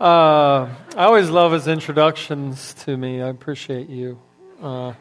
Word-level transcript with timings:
Uh, 0.00 0.66
I 0.96 1.04
always 1.04 1.28
love 1.28 1.52
his 1.52 1.68
introductions 1.68 2.72
to 2.84 2.96
me. 2.96 3.20
I 3.20 3.28
appreciate 3.28 3.90
you. 3.90 4.18
Uh, 4.64 4.94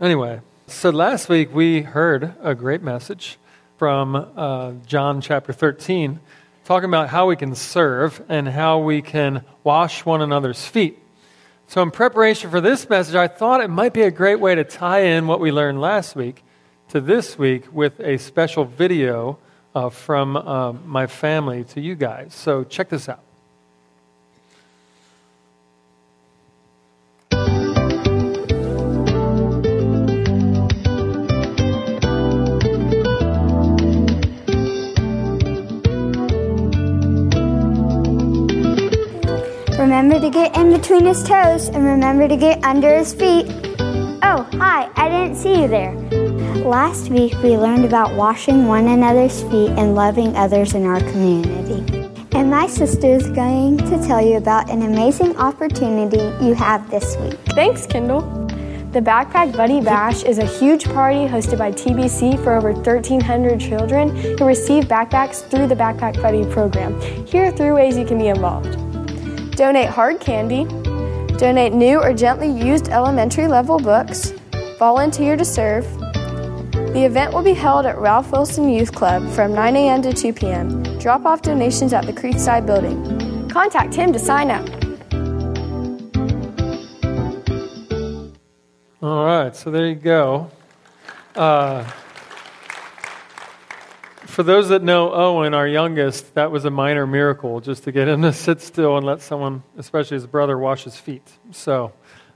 anyway, 0.00 0.40
so 0.66 0.90
last 0.90 1.28
week 1.28 1.54
we 1.54 1.82
heard 1.82 2.34
a 2.42 2.52
great 2.52 2.82
message 2.82 3.38
from 3.76 4.16
uh, 4.16 4.72
John 4.86 5.20
chapter 5.20 5.52
13, 5.52 6.18
talking 6.64 6.88
about 6.88 7.10
how 7.10 7.28
we 7.28 7.36
can 7.36 7.54
serve 7.54 8.20
and 8.28 8.48
how 8.48 8.80
we 8.80 9.02
can 9.02 9.44
wash 9.62 10.04
one 10.04 10.20
another's 10.20 10.66
feet. 10.66 10.98
So, 11.68 11.80
in 11.80 11.92
preparation 11.92 12.50
for 12.50 12.60
this 12.60 12.90
message, 12.90 13.14
I 13.14 13.28
thought 13.28 13.60
it 13.60 13.70
might 13.70 13.92
be 13.92 14.02
a 14.02 14.10
great 14.10 14.40
way 14.40 14.56
to 14.56 14.64
tie 14.64 15.02
in 15.02 15.28
what 15.28 15.38
we 15.38 15.52
learned 15.52 15.80
last 15.80 16.16
week 16.16 16.42
to 16.88 17.00
this 17.00 17.38
week 17.38 17.72
with 17.72 18.00
a 18.00 18.18
special 18.18 18.64
video 18.64 19.38
uh, 19.76 19.90
from 19.90 20.36
uh, 20.36 20.72
my 20.72 21.06
family 21.06 21.62
to 21.62 21.80
you 21.80 21.94
guys. 21.94 22.34
So, 22.34 22.64
check 22.64 22.88
this 22.88 23.08
out. 23.08 23.27
Remember 39.98 40.20
to 40.20 40.30
get 40.30 40.56
in 40.56 40.70
between 40.70 41.06
his 41.06 41.24
toes 41.24 41.70
and 41.70 41.84
remember 41.84 42.28
to 42.28 42.36
get 42.36 42.62
under 42.62 42.98
his 42.98 43.12
feet. 43.12 43.46
Oh, 44.22 44.48
hi, 44.52 44.88
I 44.94 45.08
didn't 45.08 45.34
see 45.34 45.62
you 45.62 45.66
there. 45.66 45.92
Last 46.62 47.10
week 47.10 47.34
we 47.42 47.56
learned 47.56 47.84
about 47.84 48.14
washing 48.14 48.68
one 48.68 48.86
another's 48.86 49.42
feet 49.42 49.70
and 49.70 49.96
loving 49.96 50.36
others 50.36 50.74
in 50.74 50.86
our 50.86 51.00
community. 51.00 51.82
And 52.30 52.48
my 52.48 52.68
sister 52.68 53.08
is 53.08 53.28
going 53.30 53.78
to 53.78 54.00
tell 54.06 54.24
you 54.24 54.36
about 54.36 54.70
an 54.70 54.82
amazing 54.82 55.36
opportunity 55.36 56.22
you 56.46 56.54
have 56.54 56.88
this 56.92 57.16
week. 57.16 57.36
Thanks, 57.56 57.84
Kendall. 57.84 58.20
The 58.92 59.00
Backpack 59.00 59.56
Buddy 59.56 59.80
Bash 59.80 60.22
is 60.22 60.38
a 60.38 60.46
huge 60.46 60.84
party 60.84 61.26
hosted 61.26 61.58
by 61.58 61.72
TBC 61.72 62.40
for 62.44 62.52
over 62.52 62.70
1,300 62.70 63.58
children 63.58 64.14
who 64.38 64.44
receive 64.44 64.84
backpacks 64.84 65.42
through 65.50 65.66
the 65.66 65.74
Backpack 65.74 66.22
Buddy 66.22 66.44
program. 66.52 67.00
Here 67.26 67.46
are 67.46 67.50
three 67.50 67.72
ways 67.72 67.98
you 67.98 68.04
can 68.06 68.18
be 68.18 68.28
involved 68.28 68.87
donate 69.58 69.88
hard 69.88 70.20
candy, 70.20 70.64
donate 71.36 71.72
new 71.72 71.98
or 72.00 72.14
gently 72.14 72.48
used 72.48 72.90
elementary 72.90 73.48
level 73.48 73.76
books, 73.76 74.32
volunteer 74.78 75.36
to 75.36 75.44
serve. 75.44 75.84
The 76.94 77.04
event 77.04 77.34
will 77.34 77.42
be 77.42 77.54
held 77.54 77.84
at 77.84 77.98
Ralph 77.98 78.30
Wilson 78.30 78.68
Youth 78.68 78.94
Club 78.94 79.28
from 79.30 79.52
9 79.52 79.74
a.m. 79.74 80.02
to 80.02 80.12
2 80.12 80.32
p.m. 80.32 80.98
Drop 81.00 81.26
off 81.26 81.42
donations 81.42 81.92
at 81.92 82.06
the 82.06 82.12
Creekside 82.12 82.66
Building. 82.66 83.50
Contact 83.50 83.92
him 83.92 84.12
to 84.12 84.18
sign 84.20 84.52
up. 84.52 84.64
All 89.02 89.24
right, 89.24 89.56
so 89.56 89.72
there 89.72 89.88
you 89.88 89.96
go. 89.96 90.52
Uh, 91.34 91.84
for 94.38 94.44
those 94.44 94.68
that 94.68 94.84
know 94.84 95.12
Owen, 95.12 95.52
our 95.52 95.66
youngest, 95.66 96.36
that 96.36 96.52
was 96.52 96.64
a 96.64 96.70
minor 96.70 97.08
miracle 97.08 97.60
just 97.60 97.82
to 97.82 97.90
get 97.90 98.06
him 98.06 98.22
to 98.22 98.32
sit 98.32 98.60
still 98.60 98.96
and 98.96 99.04
let 99.04 99.20
someone, 99.20 99.64
especially 99.76 100.14
his 100.14 100.28
brother, 100.28 100.56
wash 100.56 100.84
his 100.84 100.96
feet. 100.96 101.28
So, 101.50 101.92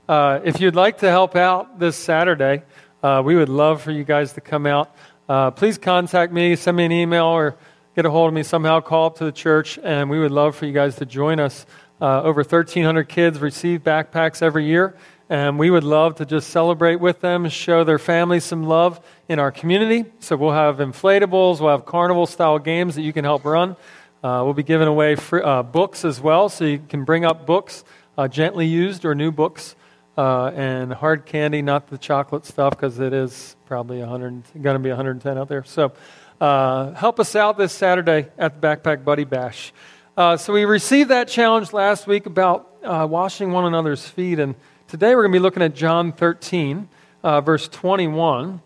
uh, 0.09 0.41
if 0.43 0.59
you'd 0.59 0.75
like 0.75 0.97
to 0.97 1.09
help 1.09 1.37
out 1.37 1.79
this 1.79 1.95
Saturday, 1.95 2.63
uh, 3.01 3.21
we 3.23 3.37
would 3.37 3.47
love 3.47 3.81
for 3.81 3.91
you 3.91 4.03
guys 4.03 4.33
to 4.33 4.41
come 4.41 4.65
out. 4.65 4.93
Uh, 5.29 5.51
please 5.51 5.77
contact 5.77 6.33
me, 6.33 6.57
send 6.57 6.75
me 6.75 6.83
an 6.83 6.91
email, 6.91 7.27
or 7.27 7.55
get 7.95 8.05
a 8.05 8.11
hold 8.11 8.27
of 8.27 8.33
me 8.33 8.43
somehow. 8.43 8.81
Call 8.81 9.05
up 9.05 9.19
to 9.19 9.23
the 9.23 9.31
church, 9.31 9.79
and 9.81 10.09
we 10.09 10.19
would 10.19 10.31
love 10.31 10.57
for 10.57 10.65
you 10.65 10.73
guys 10.73 10.97
to 10.97 11.05
join 11.05 11.39
us. 11.39 11.65
Uh, 12.01 12.21
over 12.23 12.41
1,300 12.41 13.07
kids 13.07 13.39
receive 13.39 13.81
backpacks 13.81 14.41
every 14.41 14.65
year. 14.65 14.97
And 15.29 15.57
we 15.57 15.69
would 15.69 15.83
love 15.83 16.15
to 16.15 16.25
just 16.25 16.49
celebrate 16.49 16.97
with 16.97 17.21
them, 17.21 17.47
show 17.49 17.83
their 17.83 17.99
families 17.99 18.43
some 18.43 18.63
love 18.63 18.99
in 19.29 19.39
our 19.39 19.51
community. 19.51 20.05
So 20.19 20.35
we'll 20.35 20.51
have 20.51 20.77
inflatables, 20.77 21.59
we'll 21.59 21.71
have 21.71 21.85
carnival 21.85 22.25
style 22.27 22.59
games 22.59 22.95
that 22.95 23.03
you 23.03 23.13
can 23.13 23.23
help 23.23 23.45
run. 23.45 23.77
Uh, 24.23 24.41
we'll 24.45 24.53
be 24.53 24.63
giving 24.63 24.87
away 24.87 25.15
free, 25.15 25.41
uh, 25.41 25.61
books 25.63 26.05
as 26.05 26.21
well, 26.21 26.47
so 26.47 26.63
you 26.63 26.79
can 26.87 27.03
bring 27.03 27.25
up 27.25 27.45
books, 27.45 27.83
uh, 28.17 28.25
gently 28.25 28.65
used 28.65 29.03
or 29.03 29.13
new 29.13 29.33
books, 29.33 29.75
uh, 30.17 30.45
and 30.55 30.93
hard 30.93 31.25
candy, 31.25 31.61
not 31.61 31.87
the 31.87 31.97
chocolate 31.97 32.45
stuff, 32.45 32.71
because 32.71 32.99
it 32.99 33.11
is 33.11 33.57
probably 33.65 33.99
100, 33.99 34.43
going 34.61 34.75
to 34.75 34.79
be 34.79 34.87
110 34.87 35.37
out 35.37 35.49
there. 35.49 35.65
So 35.65 35.91
uh, 36.39 36.91
help 36.93 37.19
us 37.19 37.35
out 37.35 37.57
this 37.57 37.73
Saturday 37.73 38.29
at 38.37 38.61
the 38.61 38.65
Backpack 38.65 39.03
Buddy 39.03 39.25
Bash. 39.25 39.73
Uh, 40.15 40.37
so 40.37 40.53
we 40.53 40.63
received 40.63 41.09
that 41.09 41.27
challenge 41.27 41.73
last 41.73 42.07
week 42.07 42.25
about 42.25 42.69
washing 43.09 43.51
one 43.51 43.65
another's 43.65 44.07
feet, 44.07 44.39
and 44.39 44.55
Today 44.93 45.15
we're 45.15 45.23
going 45.23 45.31
to 45.31 45.39
be 45.39 45.41
looking 45.41 45.63
at 45.63 45.73
John 45.73 46.11
13, 46.11 46.87
uh, 47.23 47.41
verse 47.41 47.67
21, 47.67 48.61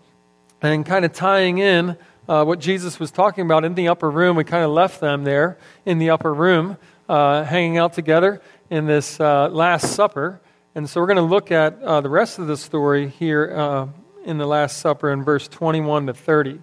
and 0.62 0.86
kind 0.86 1.06
of 1.06 1.14
tying 1.14 1.60
in 1.60 1.96
uh, 2.28 2.44
what 2.44 2.60
Jesus 2.60 3.00
was 3.00 3.12
talking 3.12 3.46
about 3.46 3.64
in 3.64 3.76
the 3.76 3.88
upper 3.88 4.12
room. 4.12 4.36
We 4.36 4.44
kind 4.44 4.66
of 4.66 4.72
left 4.72 5.00
them 5.00 5.24
there 5.24 5.58
in 5.86 6.00
the 6.00 6.10
upper 6.10 6.34
room, 6.34 6.76
uh, 7.08 7.46
hanging 7.46 7.78
out 7.78 7.94
together 7.94 8.42
in 8.70 8.88
this 8.88 9.22
uh, 9.22 9.48
Last 9.48 9.94
Supper. 9.94 10.42
And 10.76 10.90
so 10.90 11.00
we're 11.00 11.08
going 11.08 11.16
to 11.16 11.22
look 11.22 11.50
at 11.50 11.82
uh, 11.82 12.02
the 12.02 12.10
rest 12.10 12.40
of 12.40 12.48
the 12.48 12.58
story 12.58 13.08
here 13.08 13.54
uh, 13.56 13.88
in 14.26 14.38
the 14.38 14.46
Last 14.46 14.80
Supper 14.80 15.10
in 15.10 15.24
verse 15.24 15.48
21 15.48 16.08
to 16.08 16.14
30. 16.14 16.60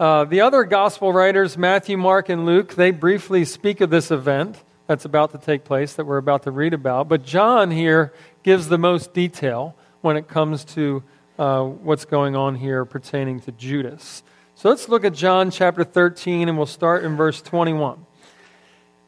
the 0.00 0.40
other 0.40 0.64
gospel 0.64 1.12
writers, 1.12 1.56
Matthew, 1.56 1.96
Mark, 1.96 2.28
and 2.28 2.44
Luke, 2.44 2.74
they 2.74 2.90
briefly 2.90 3.44
speak 3.44 3.80
of 3.80 3.90
this 3.90 4.10
event 4.10 4.60
that's 4.86 5.04
about 5.04 5.32
to 5.32 5.38
take 5.38 5.64
place 5.64 5.94
that 5.94 6.04
we're 6.04 6.18
about 6.18 6.42
to 6.42 6.50
read 6.50 6.74
about. 6.74 7.08
But 7.08 7.24
John 7.24 7.70
here 7.70 8.12
gives 8.42 8.68
the 8.68 8.78
most 8.78 9.12
detail 9.12 9.76
when 10.00 10.16
it 10.16 10.28
comes 10.28 10.64
to 10.64 11.02
uh, 11.38 11.62
what's 11.64 12.04
going 12.04 12.36
on 12.36 12.56
here 12.56 12.84
pertaining 12.84 13.40
to 13.40 13.52
Judas. 13.52 14.22
So 14.54 14.68
let's 14.68 14.88
look 14.88 15.04
at 15.04 15.14
John 15.14 15.50
chapter 15.50 15.84
13, 15.84 16.48
and 16.48 16.56
we'll 16.56 16.66
start 16.66 17.04
in 17.04 17.16
verse 17.16 17.40
21. 17.42 18.06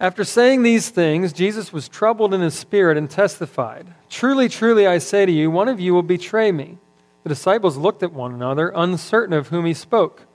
After 0.01 0.25
saying 0.25 0.63
these 0.63 0.89
things, 0.89 1.33
Jesus 1.33 1.73
was 1.73 1.89
troubled 1.89 2.35
in 2.35 2.41
his 2.41 2.55
spirit 2.55 2.97
and 2.97 3.09
testified 3.09 3.95
Truly, 4.09 4.49
truly, 4.49 4.87
I 4.87 4.99
say 4.99 5.27
to 5.27 5.33
you, 5.33 5.51
one 5.51 5.69
of 5.69 5.81
you 5.81 5.95
will 5.95 6.03
betray 6.03 6.53
me. 6.53 6.79
The 7.23 7.29
disciples 7.31 7.77
looked 7.77 8.03
at 8.03 8.13
one 8.13 8.35
another, 8.35 8.73
uncertain 8.75 9.35
of 9.35 9.49
whom 9.49 9.65
he 9.65 9.75
spoke. 9.75 10.27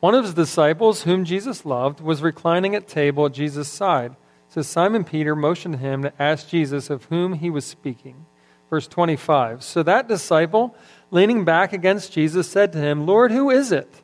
One 0.00 0.14
of 0.14 0.24
his 0.24 0.34
disciples, 0.34 1.04
whom 1.04 1.24
Jesus 1.24 1.64
loved, 1.64 2.00
was 2.00 2.22
reclining 2.22 2.74
at 2.74 2.88
table 2.88 3.26
at 3.26 3.32
Jesus' 3.32 3.68
side. 3.68 4.16
So 4.48 4.60
Simon 4.60 5.04
Peter 5.04 5.36
motioned 5.36 5.76
him 5.76 6.02
to 6.02 6.12
ask 6.20 6.48
Jesus 6.48 6.90
of 6.90 7.04
whom 7.04 7.34
he 7.34 7.48
was 7.48 7.64
speaking. 7.64 8.26
Verse 8.72 8.88
25. 8.88 9.62
So 9.62 9.82
that 9.82 10.08
disciple, 10.08 10.74
leaning 11.10 11.44
back 11.44 11.74
against 11.74 12.10
Jesus, 12.10 12.48
said 12.48 12.72
to 12.72 12.78
him, 12.78 13.06
Lord, 13.06 13.30
who 13.30 13.50
is 13.50 13.70
it? 13.70 14.00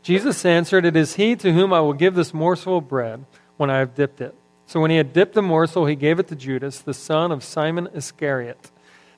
Jesus 0.00 0.44
answered, 0.44 0.84
It 0.84 0.94
is 0.94 1.16
he 1.16 1.34
to 1.34 1.52
whom 1.52 1.72
I 1.72 1.80
will 1.80 1.92
give 1.92 2.14
this 2.14 2.32
morsel 2.32 2.78
of 2.78 2.86
bread 2.86 3.24
when 3.56 3.68
I 3.68 3.78
have 3.78 3.96
dipped 3.96 4.20
it. 4.20 4.36
So 4.64 4.78
when 4.78 4.92
he 4.92 4.96
had 4.96 5.12
dipped 5.12 5.34
the 5.34 5.42
morsel, 5.42 5.86
he 5.86 5.96
gave 5.96 6.20
it 6.20 6.28
to 6.28 6.36
Judas, 6.36 6.78
the 6.78 6.94
son 6.94 7.32
of 7.32 7.42
Simon 7.42 7.88
Iscariot. 7.92 8.70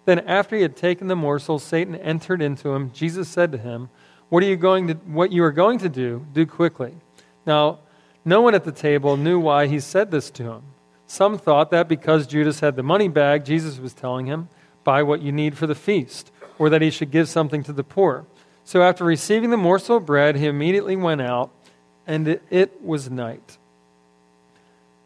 Then 0.07 0.21
after 0.21 0.57
he 0.57 0.63
had 0.63 0.75
taken 0.75 1.09
the 1.09 1.17
morsel, 1.17 1.59
Satan 1.59 1.97
entered 1.97 2.41
into 2.41 2.71
him. 2.71 2.91
Jesus 2.91 3.29
said 3.29 3.53
to 3.53 3.59
him, 3.59 3.91
What 4.31 4.43
are 4.43 4.47
you 4.47 4.57
going 4.57 4.87
to 4.89 4.95
what 4.95 5.31
you 5.31 5.45
are 5.45 5.53
going 5.53 5.81
to 5.81 5.91
do, 5.91 6.25
do 6.33 6.47
quickly. 6.47 6.95
Now, 7.45 7.81
no 8.25 8.41
one 8.41 8.55
at 8.55 8.65
the 8.65 8.73
table 8.73 9.19
knew 9.19 9.39
why 9.39 9.67
he 9.67 9.81
said 9.81 10.11
this 10.11 10.31
to 10.31 10.45
him. 10.45 10.63
Some 11.07 11.37
thought 11.37 11.71
that 11.73 11.89
because 11.89 12.27
Judas 12.27 12.61
had 12.61 12.75
the 12.75 12.83
money 12.83 13.09
bag, 13.09 13.45
Jesus 13.45 13.79
was 13.79 13.93
telling 13.93 14.25
him, 14.25 14.49
buy 14.85 15.03
what 15.03 15.23
you 15.23 15.33
need 15.33 15.57
for 15.57 15.67
the 15.67 15.75
feast, 15.75 16.31
or 16.59 16.71
that 16.71 16.83
he 16.83 16.91
should 16.91 17.11
give 17.11 17.29
something 17.29 17.63
to 17.65 17.73
the 17.73 17.83
poor. 17.83 18.27
So 18.65 18.83
after 18.83 19.05
receiving 19.05 19.51
the 19.51 19.57
morsel 19.57 19.97
of 19.97 20.07
bread, 20.07 20.37
he 20.37 20.47
immediately 20.47 20.97
went 20.97 21.21
out, 21.21 21.51
and 22.07 22.41
it, 22.51 22.83
was 22.83 23.11
night. 23.11 23.59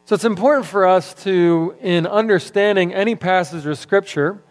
So 0.04 0.14
it's 0.14 0.24
important 0.24 0.66
for 0.66 0.86
us 0.86 1.14
to, 1.24 1.74
in 1.80 2.06
understanding 2.06 2.94
any 2.94 3.14
passage 3.14 3.66
of 3.66 3.78
Scripture 3.78 4.42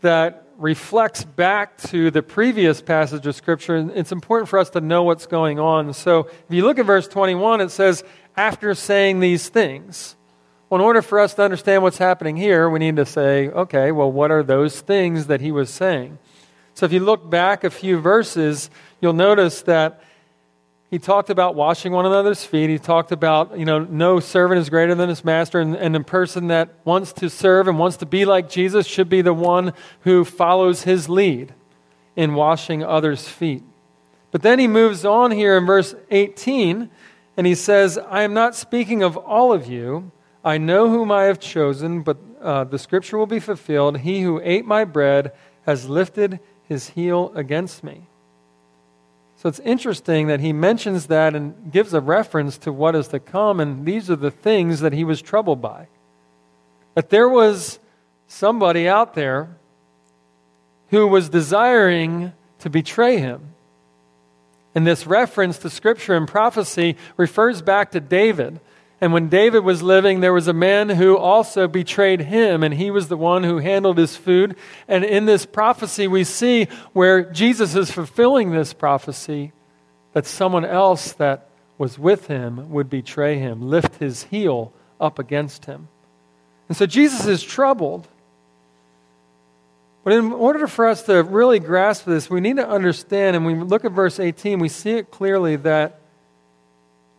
that 0.00 0.46
reflects 0.58 1.24
back 1.24 1.76
to 1.78 2.10
the 2.10 2.22
previous 2.22 2.80
passage 2.80 3.26
of 3.26 3.34
Scripture, 3.34 3.90
it's 3.94 4.12
important 4.12 4.48
for 4.48 4.58
us 4.58 4.70
to 4.70 4.80
know 4.80 5.02
what's 5.02 5.26
going 5.26 5.58
on. 5.58 5.92
So 5.92 6.20
if 6.20 6.50
you 6.50 6.64
look 6.64 6.78
at 6.78 6.86
verse 6.86 7.08
21, 7.08 7.60
it 7.60 7.70
says, 7.70 8.04
after 8.36 8.74
saying 8.74 9.20
these 9.20 9.48
things. 9.48 10.16
Well, 10.68 10.80
in 10.80 10.84
order 10.84 11.00
for 11.00 11.20
us 11.20 11.34
to 11.34 11.42
understand 11.42 11.84
what's 11.84 11.98
happening 11.98 12.36
here, 12.36 12.68
we 12.68 12.80
need 12.80 12.96
to 12.96 13.06
say, 13.06 13.48
okay, 13.48 13.92
well, 13.92 14.10
what 14.10 14.32
are 14.32 14.42
those 14.42 14.80
things 14.80 15.26
that 15.26 15.40
he 15.40 15.52
was 15.52 15.70
saying? 15.70 16.18
So 16.74 16.84
if 16.86 16.92
you 16.92 17.00
look 17.00 17.30
back 17.30 17.62
a 17.62 17.70
few 17.70 18.00
verses, 18.00 18.68
you'll 19.00 19.12
notice 19.12 19.62
that 19.62 20.02
he 20.90 20.98
talked 20.98 21.30
about 21.30 21.54
washing 21.54 21.92
one 21.92 22.04
another's 22.04 22.44
feet. 22.44 22.68
He 22.68 22.78
talked 22.78 23.12
about, 23.12 23.58
you 23.58 23.64
know, 23.64 23.80
no 23.80 24.18
servant 24.18 24.60
is 24.60 24.68
greater 24.68 24.94
than 24.94 25.08
his 25.08 25.24
master, 25.24 25.60
and, 25.60 25.76
and 25.76 25.94
the 25.94 26.00
person 26.00 26.48
that 26.48 26.74
wants 26.84 27.12
to 27.14 27.30
serve 27.30 27.68
and 27.68 27.78
wants 27.78 27.96
to 27.98 28.06
be 28.06 28.24
like 28.24 28.48
Jesus 28.48 28.86
should 28.86 29.08
be 29.08 29.22
the 29.22 29.32
one 29.32 29.72
who 30.00 30.24
follows 30.24 30.82
his 30.82 31.08
lead 31.08 31.54
in 32.16 32.34
washing 32.34 32.82
others' 32.82 33.28
feet. 33.28 33.62
But 34.32 34.42
then 34.42 34.58
he 34.58 34.66
moves 34.66 35.04
on 35.04 35.30
here 35.30 35.56
in 35.56 35.64
verse 35.64 35.94
18, 36.10 36.90
and 37.36 37.46
he 37.46 37.54
says, 37.54 37.98
I 37.98 38.22
am 38.22 38.34
not 38.34 38.54
speaking 38.56 39.02
of 39.02 39.16
all 39.16 39.52
of 39.52 39.66
you. 39.66 40.10
I 40.46 40.58
know 40.58 40.88
whom 40.88 41.10
I 41.10 41.24
have 41.24 41.40
chosen, 41.40 42.02
but 42.02 42.18
uh, 42.40 42.62
the 42.62 42.78
scripture 42.78 43.18
will 43.18 43.26
be 43.26 43.40
fulfilled. 43.40 43.98
He 43.98 44.22
who 44.22 44.40
ate 44.44 44.64
my 44.64 44.84
bread 44.84 45.32
has 45.66 45.88
lifted 45.88 46.38
his 46.68 46.90
heel 46.90 47.32
against 47.34 47.82
me. 47.82 48.06
So 49.38 49.48
it's 49.48 49.58
interesting 49.58 50.28
that 50.28 50.38
he 50.38 50.52
mentions 50.52 51.06
that 51.06 51.34
and 51.34 51.72
gives 51.72 51.92
a 51.92 52.00
reference 52.00 52.58
to 52.58 52.72
what 52.72 52.94
is 52.94 53.08
to 53.08 53.18
come, 53.18 53.58
and 53.58 53.84
these 53.84 54.08
are 54.08 54.16
the 54.16 54.30
things 54.30 54.78
that 54.80 54.92
he 54.92 55.02
was 55.02 55.20
troubled 55.20 55.60
by. 55.60 55.88
That 56.94 57.10
there 57.10 57.28
was 57.28 57.80
somebody 58.28 58.88
out 58.88 59.14
there 59.14 59.48
who 60.90 61.08
was 61.08 61.28
desiring 61.28 62.32
to 62.60 62.70
betray 62.70 63.18
him. 63.18 63.52
And 64.76 64.86
this 64.86 65.08
reference 65.08 65.58
to 65.58 65.70
scripture 65.70 66.14
and 66.14 66.28
prophecy 66.28 66.96
refers 67.16 67.62
back 67.62 67.90
to 67.90 68.00
David. 68.00 68.60
And 69.00 69.12
when 69.12 69.28
David 69.28 69.60
was 69.60 69.82
living, 69.82 70.20
there 70.20 70.32
was 70.32 70.48
a 70.48 70.54
man 70.54 70.88
who 70.88 71.18
also 71.18 71.68
betrayed 71.68 72.20
him, 72.22 72.62
and 72.62 72.72
he 72.72 72.90
was 72.90 73.08
the 73.08 73.16
one 73.16 73.44
who 73.44 73.58
handled 73.58 73.98
his 73.98 74.16
food. 74.16 74.56
And 74.88 75.04
in 75.04 75.26
this 75.26 75.44
prophecy, 75.44 76.06
we 76.06 76.24
see 76.24 76.68
where 76.94 77.22
Jesus 77.30 77.74
is 77.74 77.90
fulfilling 77.90 78.52
this 78.52 78.72
prophecy 78.72 79.52
that 80.14 80.24
someone 80.24 80.64
else 80.64 81.12
that 81.12 81.48
was 81.76 81.98
with 81.98 82.28
him 82.28 82.70
would 82.70 82.88
betray 82.88 83.38
him, 83.38 83.68
lift 83.68 83.96
his 83.96 84.24
heel 84.24 84.72
up 84.98 85.18
against 85.18 85.66
him. 85.66 85.88
And 86.68 86.76
so 86.76 86.86
Jesus 86.86 87.26
is 87.26 87.42
troubled. 87.42 88.08
But 90.04 90.14
in 90.14 90.32
order 90.32 90.66
for 90.66 90.86
us 90.86 91.02
to 91.02 91.22
really 91.22 91.58
grasp 91.58 92.06
this, 92.06 92.30
we 92.30 92.40
need 92.40 92.56
to 92.56 92.66
understand, 92.66 93.36
and 93.36 93.44
we 93.44 93.54
look 93.54 93.84
at 93.84 93.92
verse 93.92 94.18
18, 94.18 94.58
we 94.58 94.70
see 94.70 94.92
it 94.92 95.10
clearly 95.10 95.56
that 95.56 96.00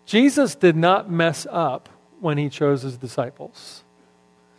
Jesus 0.07 0.55
did 0.55 0.77
not 0.77 1.11
mess 1.11 1.45
up 1.51 1.89
when 2.21 2.37
he 2.37 2.49
chose 2.49 2.81
his 2.81 2.97
disciples. 2.97 3.83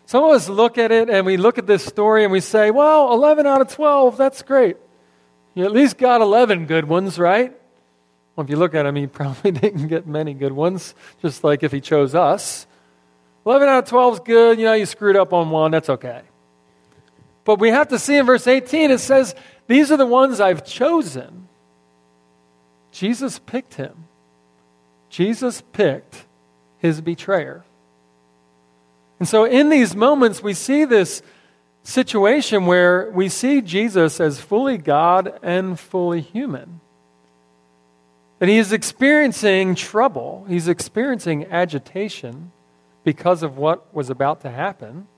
Some 0.05 0.23
of 0.23 0.31
us 0.31 0.49
look 0.49 0.77
at 0.79 0.93
it 0.93 1.09
and 1.09 1.25
we 1.27 1.39
look 1.39 1.57
at 1.59 1.67
this 1.67 1.85
story 1.85 2.23
and 2.23 2.31
we 2.31 2.41
say, 2.41 2.71
well, 2.71 3.13
11 3.15 3.47
out 3.47 3.63
of 3.63 3.69
12, 3.69 4.17
that's 4.19 4.43
great. 4.43 4.77
You 5.55 5.65
at 5.65 5.73
least 5.73 5.97
got 5.97 6.21
11 6.21 6.67
good 6.67 6.85
ones, 6.85 7.19
right? 7.19 7.57
Well, 8.37 8.45
if 8.45 8.51
you 8.51 8.57
look 8.57 8.75
at 8.75 8.85
him, 8.85 8.95
he 8.95 9.07
probably 9.09 9.51
didn't 9.51 9.89
get 9.89 10.07
many 10.07 10.35
good 10.35 10.53
ones, 10.53 10.95
just 11.23 11.43
like 11.43 11.63
if 11.63 11.73
he 11.73 11.81
chose 11.81 12.15
us. 12.15 12.67
11 13.47 13.69
out 13.69 13.85
of 13.85 13.89
12 13.89 14.15
is 14.15 14.21
good. 14.21 14.59
You 14.59 14.67
know, 14.67 14.75
you 14.75 14.85
screwed 14.85 15.17
up 15.17 15.33
on 15.33 15.49
one, 15.49 15.71
that's 15.71 15.89
okay. 15.89 16.23
But 17.45 17.59
we 17.59 17.71
have 17.71 17.89
to 17.89 17.99
see 17.99 18.19
in 18.19 18.27
verse 18.27 18.47
18, 18.47 18.91
it 18.91 18.99
says, 18.99 19.35
These 19.67 19.91
are 19.91 19.97
the 19.97 20.05
ones 20.05 20.41
I've 20.41 20.67
chosen. 20.67 21.49
Jesus 22.93 23.39
picked 23.39 23.75
him. 23.75 24.08
Jesus 25.11 25.63
picked 25.73 26.25
his 26.79 27.01
betrayer. 27.01 27.65
And 29.19 29.29
so, 29.29 29.45
in 29.45 29.69
these 29.69 29.97
moments, 29.97 30.43
we 30.43 30.55
see 30.55 30.85
this 30.85 31.23
situation 31.83 32.67
where 32.67 33.11
we 33.11 33.29
see 33.29 33.63
Jesus 33.63 34.21
as 34.21 34.41
fully 34.41 34.79
God 34.79 35.39
and 35.43 35.79
fully 35.79 36.21
human. 36.21 36.81
That 38.39 38.49
he 38.49 38.59
is 38.59 38.73
experiencing 38.73 39.75
trouble, 39.75 40.45
he's 40.49 40.69
experiencing 40.69 41.47
agitation 41.47 42.53
because 43.03 43.43
of 43.43 43.57
what 43.57 43.93
was 43.95 44.11
about 44.11 44.43
to 44.43 44.51
happen. 44.51 45.09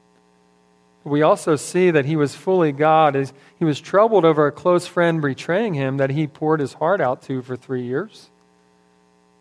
We 1.02 1.22
also 1.22 1.56
see 1.56 1.90
that 1.90 2.04
he 2.04 2.14
was 2.14 2.34
fully 2.34 2.72
God 2.72 3.16
he 3.58 3.64
was 3.64 3.80
troubled 3.80 4.24
over 4.24 4.46
a 4.46 4.52
close 4.52 4.86
friend 4.86 5.20
betraying 5.20 5.74
him 5.74 5.96
that 5.96 6.10
he 6.10 6.26
poured 6.26 6.60
his 6.60 6.74
heart 6.74 7.00
out 7.00 7.22
to 7.22 7.42
for 7.42 7.56
three 7.56 7.82
years. 7.82 8.30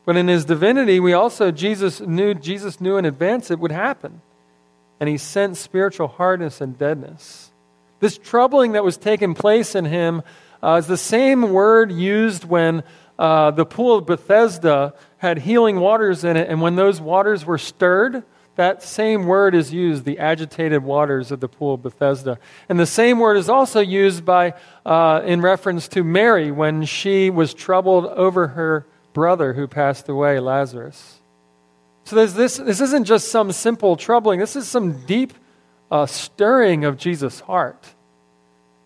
But 0.10 0.18
in 0.18 0.28
his 0.28 0.44
divinity, 0.44 1.00
we 1.00 1.14
also 1.14 1.52
Jesus 1.52 2.02
knew 2.02 2.34
Jesus 2.34 2.82
knew 2.82 2.98
in 2.98 3.06
advance 3.06 3.52
it 3.52 3.60
would 3.60 3.72
happen. 3.72 4.22
And 5.00 5.08
he 5.08 5.20
sent 5.20 5.56
spiritual 5.56 6.08
hardness 6.08 6.62
and 6.62 6.76
deadness. 6.76 7.52
This 8.00 8.18
troubling 8.18 8.72
that 8.72 8.84
was 8.84 8.98
taking 8.98 9.36
place 9.36 9.76
in 9.76 9.86
him 9.86 10.24
uh, 10.64 10.78
is 10.80 10.88
the 10.88 10.98
same 10.98 11.54
word 11.54 11.92
used 11.92 12.44
when 12.44 12.82
uh, 13.20 13.52
the 13.52 13.68
pool 13.68 13.98
of 13.98 14.08
Bethesda 14.08 14.96
had 15.20 15.38
healing 15.38 15.80
waters 15.80 16.24
in 16.24 16.38
it, 16.38 16.50
and 16.50 16.60
when 16.60 16.76
those 16.76 17.00
waters 17.00 17.46
were 17.46 17.60
stirred, 17.60 18.24
that 18.56 18.82
same 18.82 19.28
word 19.28 19.54
is 19.54 19.72
used, 19.72 20.06
the 20.06 20.18
agitated 20.18 20.84
waters 20.84 21.32
of 21.32 21.40
the 21.40 21.48
pool 21.48 21.76
of 21.76 21.84
Bethesda. 21.84 22.40
And 22.68 22.80
the 22.80 22.88
same 22.88 23.20
word 23.20 23.38
is 23.38 23.48
also 23.48 23.80
used 23.80 24.26
by, 24.26 24.56
uh, 24.88 25.22
in 25.24 25.42
reference 25.42 25.88
to 25.90 26.04
Mary 26.04 26.50
when 26.50 26.86
she 26.86 27.30
was 27.30 27.54
troubled 27.54 28.08
over 28.08 28.48
her 28.48 28.88
brother 29.20 29.52
who 29.52 29.68
passed 29.68 30.08
away, 30.08 30.40
Lazarus. 30.40 31.20
So 32.06 32.26
this, 32.26 32.56
this 32.56 32.80
isn't 32.80 33.04
just 33.04 33.28
some 33.28 33.52
simple 33.52 33.98
troubling, 33.98 34.40
this 34.40 34.56
is 34.56 34.66
some 34.66 35.06
deep 35.06 35.34
uh, 35.92 36.06
stirring 36.06 36.86
of 36.86 36.96
Jesus' 36.96 37.42
heart 37.42 37.86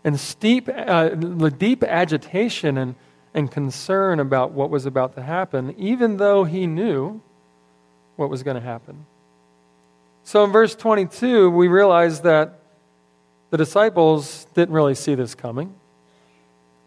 and 0.04 0.20
steep, 0.20 0.68
uh, 0.68 1.10
deep 1.10 1.84
agitation 1.84 2.80
and, 2.80 2.96
and 3.36 3.52
concern 3.52 4.20
about 4.20 4.54
what 4.54 4.72
was 4.72 4.88
about 4.88 5.14
to 5.18 5.22
happen, 5.22 5.76
even 5.78 6.18
though 6.18 6.46
he 6.46 6.66
knew 6.66 7.22
what 8.16 8.32
was 8.32 8.42
going 8.42 8.56
to 8.56 8.68
happen. 8.74 9.06
So 10.24 10.44
in 10.46 10.52
verse 10.52 10.74
22, 10.74 11.52
we 11.52 11.68
realize 11.68 12.22
that 12.22 12.60
the 13.52 13.58
disciples 13.58 14.48
didn't 14.56 14.74
really 14.74 14.96
see 14.96 15.14
this 15.14 15.36
coming. 15.36 15.76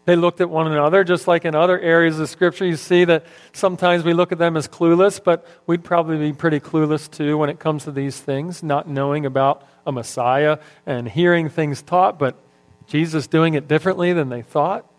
They 0.07 0.15
looked 0.15 0.39
at 0.39 0.49
one 0.49 0.71
another, 0.71 1.03
just 1.03 1.27
like 1.27 1.43
in 1.43 1.53
other 1.53 1.77
areas 1.77 2.17
of 2.17 2.29
Scripture. 2.29 2.65
You 2.65 2.77
see 2.77 3.03
that 3.03 3.25
sometimes 3.51 4.05
we 4.05 4.13
look 4.13 4.31
at 4.31 4.37
them 4.37 4.55
as 4.55 4.65
clueless, 4.65 5.21
but 5.21 5.45
we'd 5.67 5.83
probably 5.83 6.17
be 6.17 6.31
pretty 6.31 6.61
clueless 6.61 7.11
too 7.11 7.37
when 7.37 7.49
it 7.49 7.59
comes 7.59 7.83
to 7.83 7.91
these 7.91 8.17
things, 8.17 8.63
not 8.63 8.87
knowing 8.87 9.25
about 9.25 9.67
a 9.85 9.91
Messiah 9.91 10.59
and 10.85 11.09
hearing 11.09 11.49
things 11.49 11.81
taught, 11.81 12.17
but 12.17 12.37
Jesus 12.85 13.27
doing 13.27 13.55
it 13.55 13.67
differently 13.67 14.13
than 14.13 14.29
they 14.29 14.41
thought. 14.41 14.89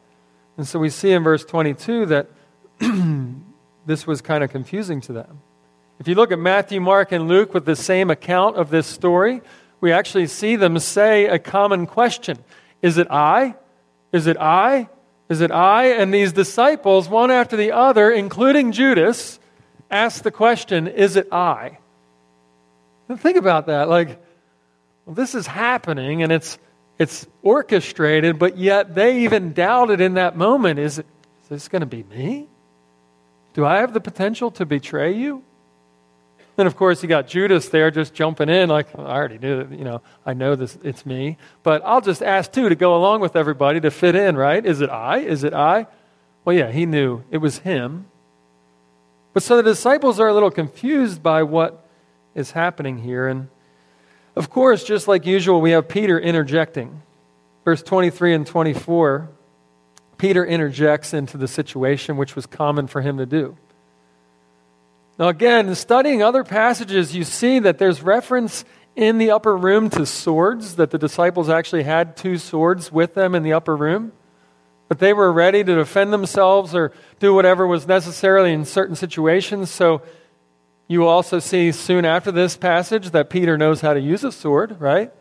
And 0.58 0.68
so 0.68 0.78
we 0.78 0.90
see 0.90 1.12
in 1.12 1.22
verse 1.22 1.42
22 1.42 2.04
that 2.04 2.26
this 3.86 4.06
was 4.06 4.20
kind 4.20 4.44
of 4.44 4.50
confusing 4.50 5.00
to 5.00 5.14
them. 5.14 5.40
If 5.98 6.06
you 6.06 6.16
look 6.16 6.32
at 6.32 6.38
Matthew, 6.38 6.82
Mark, 6.82 7.12
and 7.12 7.28
Luke 7.28 7.54
with 7.54 7.64
the 7.64 7.76
same 7.76 8.10
account 8.10 8.56
of 8.56 8.68
this 8.68 8.86
story, 8.86 9.40
we 9.80 9.90
actually 9.90 10.26
see 10.26 10.56
them 10.56 10.78
say 10.78 11.24
a 11.28 11.38
common 11.38 11.86
question 11.86 12.36
Is 12.82 12.98
it 12.98 13.06
I? 13.10 13.54
Is 14.12 14.26
it 14.26 14.36
I? 14.36 14.90
Is 15.28 15.40
it 15.40 15.50
I? 15.50 15.88
And 15.88 16.12
these 16.12 16.32
disciples, 16.32 17.08
one 17.08 17.30
after 17.30 17.56
the 17.56 17.72
other, 17.72 18.10
including 18.10 18.72
Judas, 18.72 19.38
ask 19.90 20.22
the 20.22 20.30
question, 20.30 20.86
Is 20.86 21.16
it 21.16 21.32
I? 21.32 21.78
And 23.08 23.20
think 23.20 23.36
about 23.36 23.66
that. 23.66 23.88
Like, 23.88 24.20
well, 25.06 25.14
this 25.14 25.34
is 25.34 25.46
happening 25.46 26.22
and 26.22 26.30
it's, 26.30 26.58
it's 26.98 27.26
orchestrated, 27.42 28.38
but 28.38 28.58
yet 28.58 28.94
they 28.94 29.20
even 29.20 29.52
doubted 29.52 30.00
in 30.00 30.14
that 30.14 30.36
moment 30.36 30.78
is, 30.78 30.98
it, 30.98 31.06
is 31.42 31.48
this 31.48 31.68
going 31.68 31.80
to 31.80 31.86
be 31.86 32.02
me? 32.04 32.46
Do 33.54 33.64
I 33.64 33.78
have 33.78 33.94
the 33.94 34.00
potential 34.00 34.50
to 34.52 34.66
betray 34.66 35.14
you? 35.14 35.42
Then, 36.58 36.66
of 36.66 36.74
course, 36.74 37.04
you 37.04 37.08
got 37.08 37.28
Judas 37.28 37.68
there 37.68 37.88
just 37.92 38.14
jumping 38.14 38.48
in, 38.48 38.68
like, 38.68 38.88
I 38.98 39.02
already 39.02 39.38
knew 39.38 39.62
that, 39.62 39.78
you 39.78 39.84
know, 39.84 40.02
I 40.26 40.34
know 40.34 40.56
this, 40.56 40.76
it's 40.82 41.06
me. 41.06 41.38
But 41.62 41.82
I'll 41.84 42.00
just 42.00 42.20
ask 42.20 42.50
too 42.50 42.68
to 42.68 42.74
go 42.74 42.96
along 42.96 43.20
with 43.20 43.36
everybody 43.36 43.78
to 43.78 43.92
fit 43.92 44.16
in, 44.16 44.36
right? 44.36 44.66
Is 44.66 44.80
it 44.80 44.90
I? 44.90 45.18
Is 45.18 45.44
it 45.44 45.54
I? 45.54 45.86
Well, 46.44 46.56
yeah, 46.56 46.72
he 46.72 46.84
knew 46.84 47.22
it 47.30 47.38
was 47.38 47.58
him. 47.58 48.06
But 49.32 49.44
so 49.44 49.56
the 49.56 49.62
disciples 49.62 50.18
are 50.18 50.26
a 50.26 50.34
little 50.34 50.50
confused 50.50 51.22
by 51.22 51.44
what 51.44 51.86
is 52.34 52.50
happening 52.50 52.98
here. 52.98 53.28
And 53.28 53.50
of 54.34 54.50
course, 54.50 54.82
just 54.82 55.06
like 55.06 55.26
usual, 55.26 55.60
we 55.60 55.70
have 55.70 55.86
Peter 55.86 56.18
interjecting. 56.18 57.02
Verse 57.64 57.84
23 57.84 58.34
and 58.34 58.44
24, 58.44 59.28
Peter 60.16 60.44
interjects 60.44 61.14
into 61.14 61.36
the 61.36 61.46
situation, 61.46 62.16
which 62.16 62.34
was 62.34 62.46
common 62.46 62.88
for 62.88 63.00
him 63.00 63.16
to 63.18 63.26
do. 63.26 63.56
Now, 65.18 65.28
again, 65.28 65.74
studying 65.74 66.22
other 66.22 66.44
passages, 66.44 67.14
you 67.14 67.24
see 67.24 67.58
that 67.58 67.78
there's 67.78 68.02
reference 68.02 68.64
in 68.94 69.18
the 69.18 69.30
upper 69.30 69.56
room 69.56 69.90
to 69.90 70.06
swords, 70.06 70.76
that 70.76 70.90
the 70.90 70.98
disciples 70.98 71.48
actually 71.48 71.82
had 71.82 72.16
two 72.16 72.38
swords 72.38 72.92
with 72.92 73.14
them 73.14 73.34
in 73.34 73.42
the 73.42 73.52
upper 73.52 73.76
room, 73.76 74.12
that 74.88 75.00
they 75.00 75.12
were 75.12 75.32
ready 75.32 75.64
to 75.64 75.74
defend 75.74 76.12
themselves 76.12 76.74
or 76.74 76.92
do 77.18 77.34
whatever 77.34 77.66
was 77.66 77.86
necessarily 77.86 78.52
in 78.52 78.64
certain 78.64 78.96
situations. 78.96 79.70
So, 79.70 80.02
You 80.90 81.06
also 81.06 81.38
see 81.38 81.70
soon 81.72 82.06
after 82.06 82.32
this 82.32 82.56
passage 82.56 83.10
that 83.10 83.28
Peter 83.28 83.58
knows 83.58 83.82
how 83.82 83.92
to 83.92 84.00
use 84.00 84.24
a 84.24 84.32
sword, 84.32 84.80
right? 84.80 85.12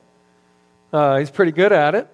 Uh, 0.93 1.17
he's 1.17 1.29
pretty 1.29 1.51
good 1.51 1.73
at 1.73 1.93
it. 1.93 2.07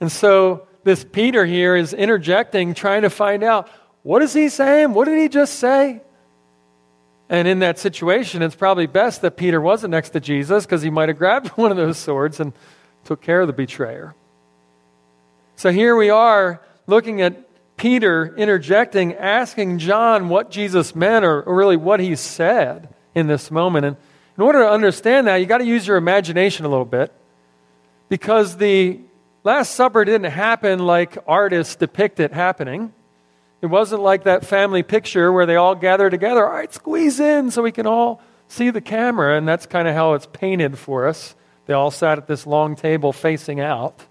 And 0.00 0.10
so 0.10 0.66
this 0.82 1.04
Peter 1.04 1.46
here 1.46 1.76
is 1.76 1.92
interjecting, 1.92 2.74
trying 2.74 3.02
to 3.02 3.10
find 3.10 3.44
out 3.44 3.68
what 4.02 4.20
is 4.22 4.32
he 4.32 4.48
saying? 4.48 4.94
What 4.94 5.04
did 5.04 5.18
he 5.18 5.28
just 5.28 5.60
say? 5.60 6.00
And 7.30 7.46
in 7.46 7.60
that 7.60 7.78
situation, 7.78 8.42
it's 8.42 8.56
probably 8.56 8.88
best 8.88 9.22
that 9.22 9.36
Peter 9.36 9.60
wasn't 9.60 9.92
next 9.92 10.10
to 10.10 10.20
Jesus 10.20 10.66
because 10.66 10.82
he 10.82 10.90
might 10.90 11.08
have 11.08 11.16
grabbed 11.16 11.48
one 11.56 11.70
of 11.70 11.76
those 11.76 11.96
swords 11.96 12.40
and 12.40 12.52
took 13.04 13.22
care 13.22 13.40
of 13.40 13.46
the 13.46 13.52
betrayer. 13.52 14.14
So 15.54 15.70
here 15.70 15.94
we 15.94 16.10
are 16.10 16.60
looking 16.88 17.22
at 17.22 17.46
Peter 17.76 18.34
interjecting, 18.36 19.14
asking 19.14 19.78
John 19.78 20.28
what 20.28 20.50
Jesus 20.50 20.94
meant 20.94 21.24
or, 21.24 21.42
really 21.46 21.76
what 21.76 22.00
he 22.00 22.16
said 22.16 22.92
in 23.14 23.28
this 23.28 23.50
moment. 23.50 23.86
And 23.86 23.96
in 24.36 24.42
order 24.42 24.58
to 24.60 24.70
understand 24.70 25.28
that, 25.28 25.36
you 25.36 25.46
got 25.46 25.58
to 25.58 25.64
use 25.64 25.86
your 25.86 25.96
imagination 25.96 26.66
a 26.66 26.68
little 26.68 26.84
bit 26.84 27.12
because 28.08 28.56
the 28.56 29.00
Last 29.44 29.74
Supper 29.74 30.04
didn't 30.04 30.30
happen 30.32 30.80
like 30.80 31.16
artists 31.26 31.76
depict 31.76 32.18
it 32.20 32.32
happening. 32.32 32.92
It 33.62 33.66
wasn't 33.66 34.02
like 34.02 34.24
that 34.24 34.46
family 34.46 34.82
picture 34.82 35.32
where 35.32 35.44
they 35.44 35.56
all 35.56 35.74
gather 35.74 36.08
together. 36.08 36.46
All 36.46 36.52
right, 36.52 36.72
squeeze 36.72 37.20
in 37.20 37.50
so 37.50 37.62
we 37.62 37.72
can 37.72 37.86
all 37.86 38.22
see 38.48 38.70
the 38.70 38.80
camera. 38.80 39.36
And 39.36 39.46
that's 39.46 39.66
kind 39.66 39.86
of 39.86 39.94
how 39.94 40.14
it's 40.14 40.26
painted 40.26 40.78
for 40.78 41.06
us. 41.06 41.34
They 41.66 41.74
all 41.74 41.90
sat 41.90 42.18
at 42.18 42.26
this 42.26 42.46
long 42.46 42.74
table 42.74 43.12
facing 43.12 43.60
out. 43.60 44.06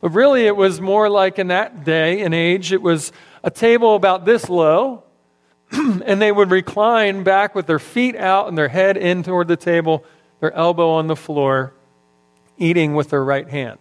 But 0.00 0.10
really, 0.10 0.46
it 0.46 0.56
was 0.56 0.80
more 0.80 1.08
like 1.08 1.38
in 1.38 1.48
that 1.48 1.84
day 1.84 2.22
and 2.22 2.34
age, 2.34 2.72
it 2.72 2.82
was 2.82 3.12
a 3.42 3.50
table 3.50 3.94
about 3.94 4.24
this 4.24 4.48
low, 4.48 5.04
and 5.72 6.20
they 6.20 6.32
would 6.32 6.50
recline 6.50 7.22
back 7.22 7.54
with 7.54 7.66
their 7.66 7.78
feet 7.78 8.16
out 8.16 8.48
and 8.48 8.56
their 8.56 8.68
head 8.68 8.96
in 8.96 9.22
toward 9.22 9.48
the 9.48 9.56
table, 9.56 10.04
their 10.40 10.52
elbow 10.52 10.90
on 10.90 11.06
the 11.06 11.16
floor, 11.16 11.72
eating 12.58 12.94
with 12.94 13.10
their 13.10 13.24
right 13.24 13.48
hand. 13.48 13.78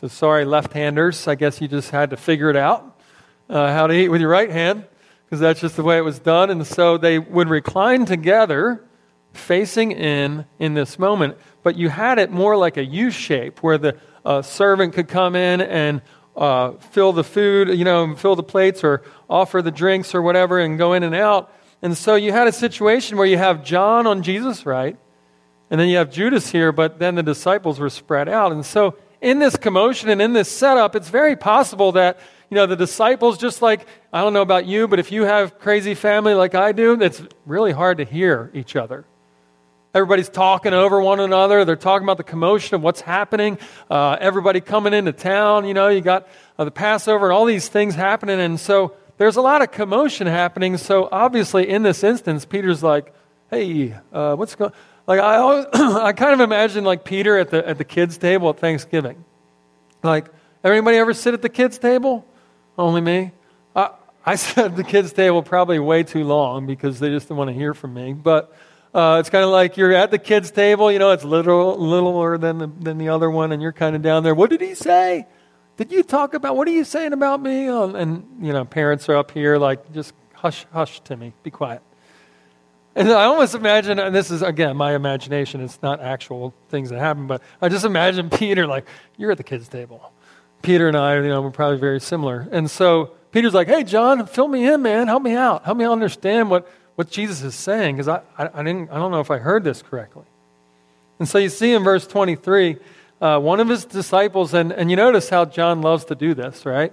So, 0.00 0.08
sorry, 0.08 0.44
left 0.44 0.72
handers, 0.72 1.28
I 1.28 1.34
guess 1.34 1.60
you 1.60 1.68
just 1.68 1.90
had 1.90 2.10
to 2.10 2.16
figure 2.16 2.50
it 2.50 2.56
out 2.56 2.93
uh, 3.48 3.72
how 3.72 3.86
to 3.86 3.94
eat 3.94 4.08
with 4.08 4.20
your 4.20 4.30
right 4.30 4.50
hand, 4.50 4.84
because 5.24 5.40
that's 5.40 5.60
just 5.60 5.76
the 5.76 5.82
way 5.82 5.98
it 5.98 6.04
was 6.04 6.18
done. 6.18 6.50
And 6.50 6.66
so 6.66 6.98
they 6.98 7.18
would 7.18 7.48
recline 7.48 8.06
together, 8.06 8.84
facing 9.32 9.92
in 9.92 10.46
in 10.58 10.74
this 10.74 10.98
moment. 10.98 11.36
But 11.62 11.76
you 11.76 11.88
had 11.88 12.18
it 12.18 12.30
more 12.30 12.56
like 12.56 12.76
a 12.76 12.84
U 12.84 13.10
shape, 13.10 13.62
where 13.62 13.78
the 13.78 13.96
uh, 14.24 14.42
servant 14.42 14.94
could 14.94 15.08
come 15.08 15.34
in 15.34 15.60
and 15.60 16.02
uh, 16.36 16.72
fill 16.72 17.12
the 17.12 17.24
food, 17.24 17.68
you 17.68 17.84
know, 17.84 18.14
fill 18.16 18.36
the 18.36 18.42
plates 18.42 18.82
or 18.82 19.02
offer 19.28 19.62
the 19.62 19.70
drinks 19.70 20.14
or 20.14 20.22
whatever 20.22 20.58
and 20.58 20.78
go 20.78 20.92
in 20.92 21.02
and 21.02 21.14
out. 21.14 21.52
And 21.82 21.96
so 21.96 22.14
you 22.14 22.32
had 22.32 22.48
a 22.48 22.52
situation 22.52 23.18
where 23.18 23.26
you 23.26 23.38
have 23.38 23.62
John 23.62 24.06
on 24.06 24.22
Jesus' 24.22 24.64
right, 24.64 24.96
and 25.70 25.80
then 25.80 25.88
you 25.88 25.98
have 25.98 26.10
Judas 26.10 26.50
here, 26.50 26.72
but 26.72 26.98
then 26.98 27.14
the 27.14 27.22
disciples 27.22 27.78
were 27.78 27.90
spread 27.90 28.28
out. 28.28 28.52
And 28.52 28.64
so 28.64 28.96
in 29.20 29.38
this 29.38 29.56
commotion 29.56 30.08
and 30.08 30.20
in 30.20 30.32
this 30.32 30.48
setup, 30.48 30.96
it's 30.96 31.08
very 31.08 31.36
possible 31.36 31.92
that, 31.92 32.18
you 32.54 32.60
know, 32.60 32.66
the 32.66 32.76
disciples, 32.76 33.36
just 33.36 33.62
like, 33.62 33.84
I 34.12 34.20
don't 34.20 34.32
know 34.32 34.40
about 34.40 34.64
you, 34.64 34.86
but 34.86 35.00
if 35.00 35.10
you 35.10 35.24
have 35.24 35.58
crazy 35.58 35.94
family 35.94 36.34
like 36.34 36.54
I 36.54 36.70
do, 36.70 37.02
it's 37.02 37.20
really 37.44 37.72
hard 37.72 37.98
to 37.98 38.04
hear 38.04 38.48
each 38.54 38.76
other. 38.76 39.04
Everybody's 39.92 40.28
talking 40.28 40.72
over 40.72 41.00
one 41.00 41.18
another. 41.18 41.64
They're 41.64 41.74
talking 41.74 42.04
about 42.06 42.16
the 42.16 42.22
commotion 42.22 42.76
of 42.76 42.82
what's 42.82 43.00
happening. 43.00 43.58
Uh, 43.90 44.16
everybody 44.20 44.60
coming 44.60 44.94
into 44.94 45.10
town. 45.10 45.66
You 45.66 45.74
know, 45.74 45.88
you 45.88 46.00
got 46.00 46.28
uh, 46.56 46.62
the 46.62 46.70
Passover 46.70 47.26
and 47.26 47.32
all 47.32 47.44
these 47.44 47.66
things 47.66 47.96
happening. 47.96 48.38
And 48.38 48.60
so 48.60 48.94
there's 49.18 49.34
a 49.34 49.42
lot 49.42 49.60
of 49.60 49.72
commotion 49.72 50.28
happening. 50.28 50.76
So 50.76 51.08
obviously, 51.10 51.68
in 51.68 51.82
this 51.82 52.04
instance, 52.04 52.44
Peter's 52.44 52.84
like, 52.84 53.12
hey, 53.50 53.96
uh, 54.12 54.36
what's 54.36 54.54
going 54.54 54.70
like 55.08 55.18
I, 55.18 55.38
always, 55.38 55.66
I 55.74 56.12
kind 56.12 56.34
of 56.34 56.38
imagine 56.38 56.84
like 56.84 57.02
Peter 57.02 57.36
at 57.36 57.50
the 57.50 57.68
at 57.68 57.78
the 57.78 57.84
kids' 57.84 58.16
table 58.16 58.50
at 58.50 58.60
Thanksgiving. 58.60 59.24
Like, 60.04 60.26
everybody 60.62 60.98
ever 60.98 61.14
sit 61.14 61.34
at 61.34 61.42
the 61.42 61.48
kids' 61.48 61.78
table? 61.78 62.24
Only 62.76 63.00
me. 63.00 63.32
I, 63.74 63.90
I 64.26 64.32
at 64.32 64.76
the 64.76 64.84
kids' 64.84 65.12
table 65.12 65.42
probably 65.42 65.78
way 65.78 66.02
too 66.02 66.24
long 66.24 66.66
because 66.66 66.98
they 66.98 67.10
just 67.10 67.28
didn't 67.28 67.38
want 67.38 67.48
to 67.48 67.54
hear 67.54 67.74
from 67.74 67.94
me. 67.94 68.12
But 68.12 68.56
uh, 68.94 69.18
it's 69.20 69.28
kind 69.28 69.44
of 69.44 69.50
like 69.50 69.76
you're 69.76 69.92
at 69.92 70.10
the 70.10 70.18
kids' 70.18 70.50
table. 70.50 70.90
You 70.90 70.98
know, 70.98 71.10
it's 71.10 71.24
little 71.24 71.76
littler 71.76 72.38
than 72.38 72.58
the, 72.58 72.66
than 72.66 72.98
the 72.98 73.08
other 73.08 73.30
one, 73.30 73.52
and 73.52 73.60
you're 73.60 73.72
kind 73.72 73.96
of 73.96 74.02
down 74.02 74.22
there. 74.22 74.34
What 74.34 74.50
did 74.50 74.60
he 74.60 74.74
say? 74.74 75.26
Did 75.76 75.90
you 75.90 76.04
talk 76.04 76.34
about 76.34 76.56
what 76.56 76.68
are 76.68 76.72
you 76.72 76.84
saying 76.84 77.12
about 77.12 77.42
me? 77.42 77.66
Um, 77.66 77.96
and 77.96 78.24
you 78.40 78.52
know, 78.52 78.64
parents 78.64 79.08
are 79.08 79.16
up 79.16 79.32
here 79.32 79.58
like, 79.58 79.92
just 79.92 80.14
hush, 80.32 80.64
hush, 80.72 81.00
Timmy, 81.00 81.32
be 81.42 81.50
quiet. 81.50 81.82
And 82.96 83.10
I 83.10 83.24
almost 83.24 83.56
imagine, 83.56 83.98
and 83.98 84.14
this 84.14 84.30
is 84.30 84.42
again 84.42 84.76
my 84.76 84.94
imagination, 84.94 85.60
it's 85.60 85.82
not 85.82 86.00
actual 86.00 86.54
things 86.68 86.90
that 86.90 87.00
happen, 87.00 87.26
but 87.26 87.42
I 87.60 87.68
just 87.68 87.84
imagine 87.84 88.30
Peter 88.38 88.66
like, 88.66 88.86
you're 89.16 89.32
at 89.32 89.38
the 89.38 89.44
kids' 89.44 89.66
table. 89.66 90.12
Peter 90.64 90.88
and 90.88 90.96
I, 90.96 91.16
you 91.16 91.28
know, 91.28 91.42
we're 91.42 91.50
probably 91.50 91.78
very 91.78 92.00
similar. 92.00 92.48
And 92.50 92.70
so 92.70 93.12
Peter's 93.32 93.52
like, 93.52 93.68
hey, 93.68 93.84
John, 93.84 94.26
fill 94.26 94.48
me 94.48 94.66
in, 94.66 94.80
man. 94.82 95.06
Help 95.06 95.22
me 95.22 95.34
out. 95.34 95.64
Help 95.64 95.76
me 95.76 95.84
understand 95.84 96.50
what, 96.50 96.68
what 96.94 97.10
Jesus 97.10 97.42
is 97.42 97.54
saying, 97.54 97.96
because 97.96 98.08
I, 98.08 98.22
I, 98.38 98.48
I, 98.54 98.62
didn't, 98.62 98.90
I 98.90 98.96
don't 98.96 99.10
know 99.10 99.20
if 99.20 99.30
I 99.30 99.38
heard 99.38 99.62
this 99.62 99.82
correctly. 99.82 100.24
And 101.18 101.28
so 101.28 101.38
you 101.38 101.50
see 101.50 101.72
in 101.72 101.84
verse 101.84 102.06
23, 102.06 102.78
uh, 103.20 103.38
one 103.38 103.60
of 103.60 103.68
his 103.68 103.84
disciples, 103.84 104.54
and, 104.54 104.72
and 104.72 104.90
you 104.90 104.96
notice 104.96 105.28
how 105.28 105.44
John 105.44 105.82
loves 105.82 106.06
to 106.06 106.14
do 106.14 106.32
this, 106.32 106.64
right? 106.64 106.92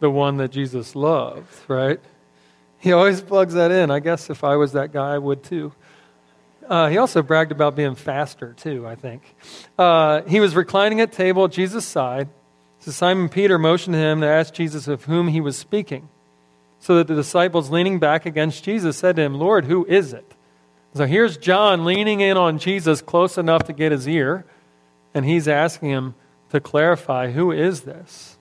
The 0.00 0.10
one 0.10 0.36
that 0.36 0.52
Jesus 0.52 0.94
loved, 0.94 1.48
right? 1.68 1.98
He 2.78 2.92
always 2.92 3.22
plugs 3.22 3.54
that 3.54 3.70
in. 3.70 3.90
I 3.90 4.00
guess 4.00 4.28
if 4.28 4.44
I 4.44 4.56
was 4.56 4.72
that 4.72 4.92
guy, 4.92 5.14
I 5.14 5.18
would 5.18 5.42
too. 5.42 5.72
Uh, 6.68 6.88
he 6.88 6.98
also 6.98 7.22
bragged 7.22 7.52
about 7.52 7.74
being 7.74 7.94
faster, 7.94 8.52
too, 8.52 8.86
I 8.86 8.96
think. 8.96 9.22
Uh, 9.78 10.22
he 10.22 10.40
was 10.40 10.54
reclining 10.54 11.00
at 11.00 11.12
table 11.12 11.46
at 11.46 11.52
Jesus' 11.52 11.86
side. 11.86 12.28
So 12.82 12.90
Simon 12.90 13.28
Peter 13.28 13.60
motioned 13.60 13.94
to 13.94 14.00
him 14.00 14.20
to 14.22 14.26
ask 14.26 14.52
Jesus 14.52 14.88
of 14.88 15.04
whom 15.04 15.28
he 15.28 15.40
was 15.40 15.56
speaking. 15.56 16.08
So 16.80 16.96
that 16.96 17.06
the 17.06 17.14
disciples, 17.14 17.70
leaning 17.70 18.00
back 18.00 18.26
against 18.26 18.64
Jesus, 18.64 18.96
said 18.96 19.14
to 19.16 19.22
him, 19.22 19.34
Lord, 19.34 19.66
who 19.66 19.86
is 19.86 20.12
it? 20.12 20.34
So 20.94 21.06
here's 21.06 21.36
John 21.36 21.84
leaning 21.84 22.20
in 22.20 22.36
on 22.36 22.58
Jesus 22.58 23.00
close 23.00 23.38
enough 23.38 23.64
to 23.64 23.72
get 23.72 23.92
his 23.92 24.08
ear, 24.08 24.44
and 25.14 25.24
he's 25.24 25.46
asking 25.46 25.90
him 25.90 26.14
to 26.50 26.60
clarify, 26.60 27.30
Who 27.30 27.52
is 27.52 27.82
this? 27.82 28.36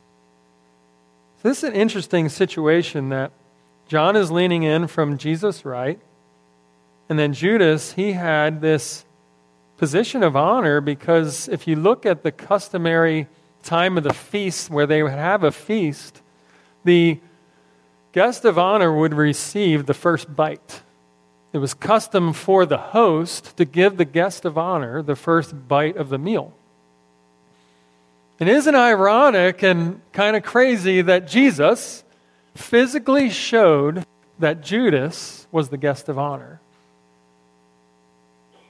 So 1.42 1.50
this 1.50 1.60
is 1.60 1.70
an 1.70 1.76
interesting 1.76 2.28
situation 2.28 3.10
that 3.10 3.32
John 3.88 4.16
is 4.16 4.32
leaning 4.32 4.64
in 4.64 4.88
from 4.88 5.20
Jesus' 5.20 5.64
right. 5.64 6.00
And 7.10 7.20
then 7.20 7.34
Judas, 7.34 7.94
he 7.94 8.14
had 8.14 8.60
this 8.60 9.06
position 9.78 10.24
of 10.24 10.36
honor 10.36 10.82
because 10.82 11.48
if 11.48 11.68
you 11.68 11.76
look 11.76 12.08
at 12.08 12.24
the 12.24 12.32
customary 12.32 13.28
time 13.64 13.98
of 13.98 14.04
the 14.04 14.14
feast 14.14 14.70
where 14.70 14.86
they 14.86 15.04
would 15.04 15.12
have 15.12 15.44
a 15.44 15.52
feast, 15.52 16.22
the 16.84 17.20
guest 18.12 18.46
of 18.46 18.58
honor 18.58 18.96
would 18.96 19.14
receive 19.14 19.86
the 19.86 19.94
first 19.94 20.36
bite. 20.36 20.82
It 21.54 21.58
was 21.58 21.74
custom 21.74 22.34
for 22.34 22.66
the 22.66 22.78
host 22.78 23.58
to 23.58 23.66
give 23.66 23.98
the 23.98 24.06
guest 24.06 24.46
of 24.46 24.58
honor 24.58 25.02
the 25.02 25.16
first 25.16 25.68
bite 25.68 25.98
of 25.98 26.10
the 26.10 26.18
meal. 26.18 26.54
And 28.40 28.50
isn't 28.50 28.76
ironic 28.76 29.62
and 29.62 30.02
kind 30.14 30.36
of 30.36 30.44
crazy 30.44 31.02
that 31.02 31.28
Jesus, 31.28 32.04
physically 32.56 33.30
showed 33.30 34.06
that 34.40 34.62
Judas 34.62 35.48
was 35.52 35.70
the 35.70 35.78
guest 35.78 36.10
of 36.10 36.18
honor. 36.18 36.60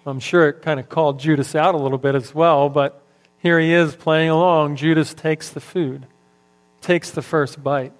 I'm 0.05 0.19
sure 0.19 0.49
it 0.49 0.61
kind 0.61 0.79
of 0.79 0.89
called 0.89 1.19
Judas 1.19 1.55
out 1.55 1.75
a 1.75 1.77
little 1.77 1.97
bit 1.97 2.15
as 2.15 2.33
well, 2.33 2.67
but 2.69 3.00
here 3.41 3.59
he 3.59 3.73
is 3.73 3.95
playing 3.95 4.29
along. 4.29 4.75
Judas 4.75 5.13
takes 5.13 5.49
the 5.49 5.59
food, 5.59 6.05
takes 6.79 7.09
the 7.09 7.21
first 7.21 7.63
bite, 7.63 7.93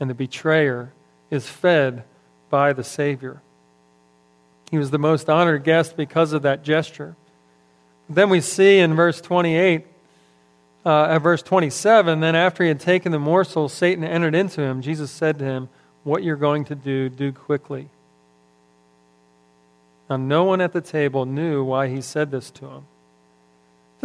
and 0.00 0.08
the 0.08 0.14
betrayer 0.14 0.92
is 1.30 1.48
fed 1.48 2.04
by 2.48 2.72
the 2.72 2.84
Savior. 2.84 3.42
He 4.70 4.78
was 4.78 4.90
the 4.90 4.98
most 4.98 5.28
honored 5.28 5.64
guest 5.64 5.96
because 5.96 6.32
of 6.32 6.42
that 6.42 6.64
gesture. 6.64 7.16
Then 8.08 8.30
we 8.30 8.40
see 8.40 8.78
in 8.78 8.94
verse 8.94 9.20
28 9.20 9.86
uh, 10.86 11.06
at 11.06 11.18
verse 11.18 11.42
27, 11.42 12.20
then 12.20 12.36
after 12.36 12.62
he 12.62 12.68
had 12.68 12.78
taken 12.78 13.10
the 13.10 13.18
morsel, 13.18 13.68
Satan 13.68 14.04
entered 14.04 14.36
into 14.36 14.62
him. 14.62 14.80
Jesus 14.80 15.10
said 15.10 15.36
to 15.40 15.44
him, 15.44 15.68
What 16.04 16.22
you're 16.22 16.36
going 16.36 16.64
to 16.66 16.76
do, 16.76 17.08
do 17.08 17.32
quickly. 17.32 17.88
Now, 20.08 20.16
no 20.16 20.44
one 20.44 20.60
at 20.60 20.72
the 20.72 20.80
table 20.80 21.26
knew 21.26 21.64
why 21.64 21.88
he 21.88 22.00
said 22.00 22.30
this 22.30 22.52
to 22.52 22.66
him. 22.66 22.86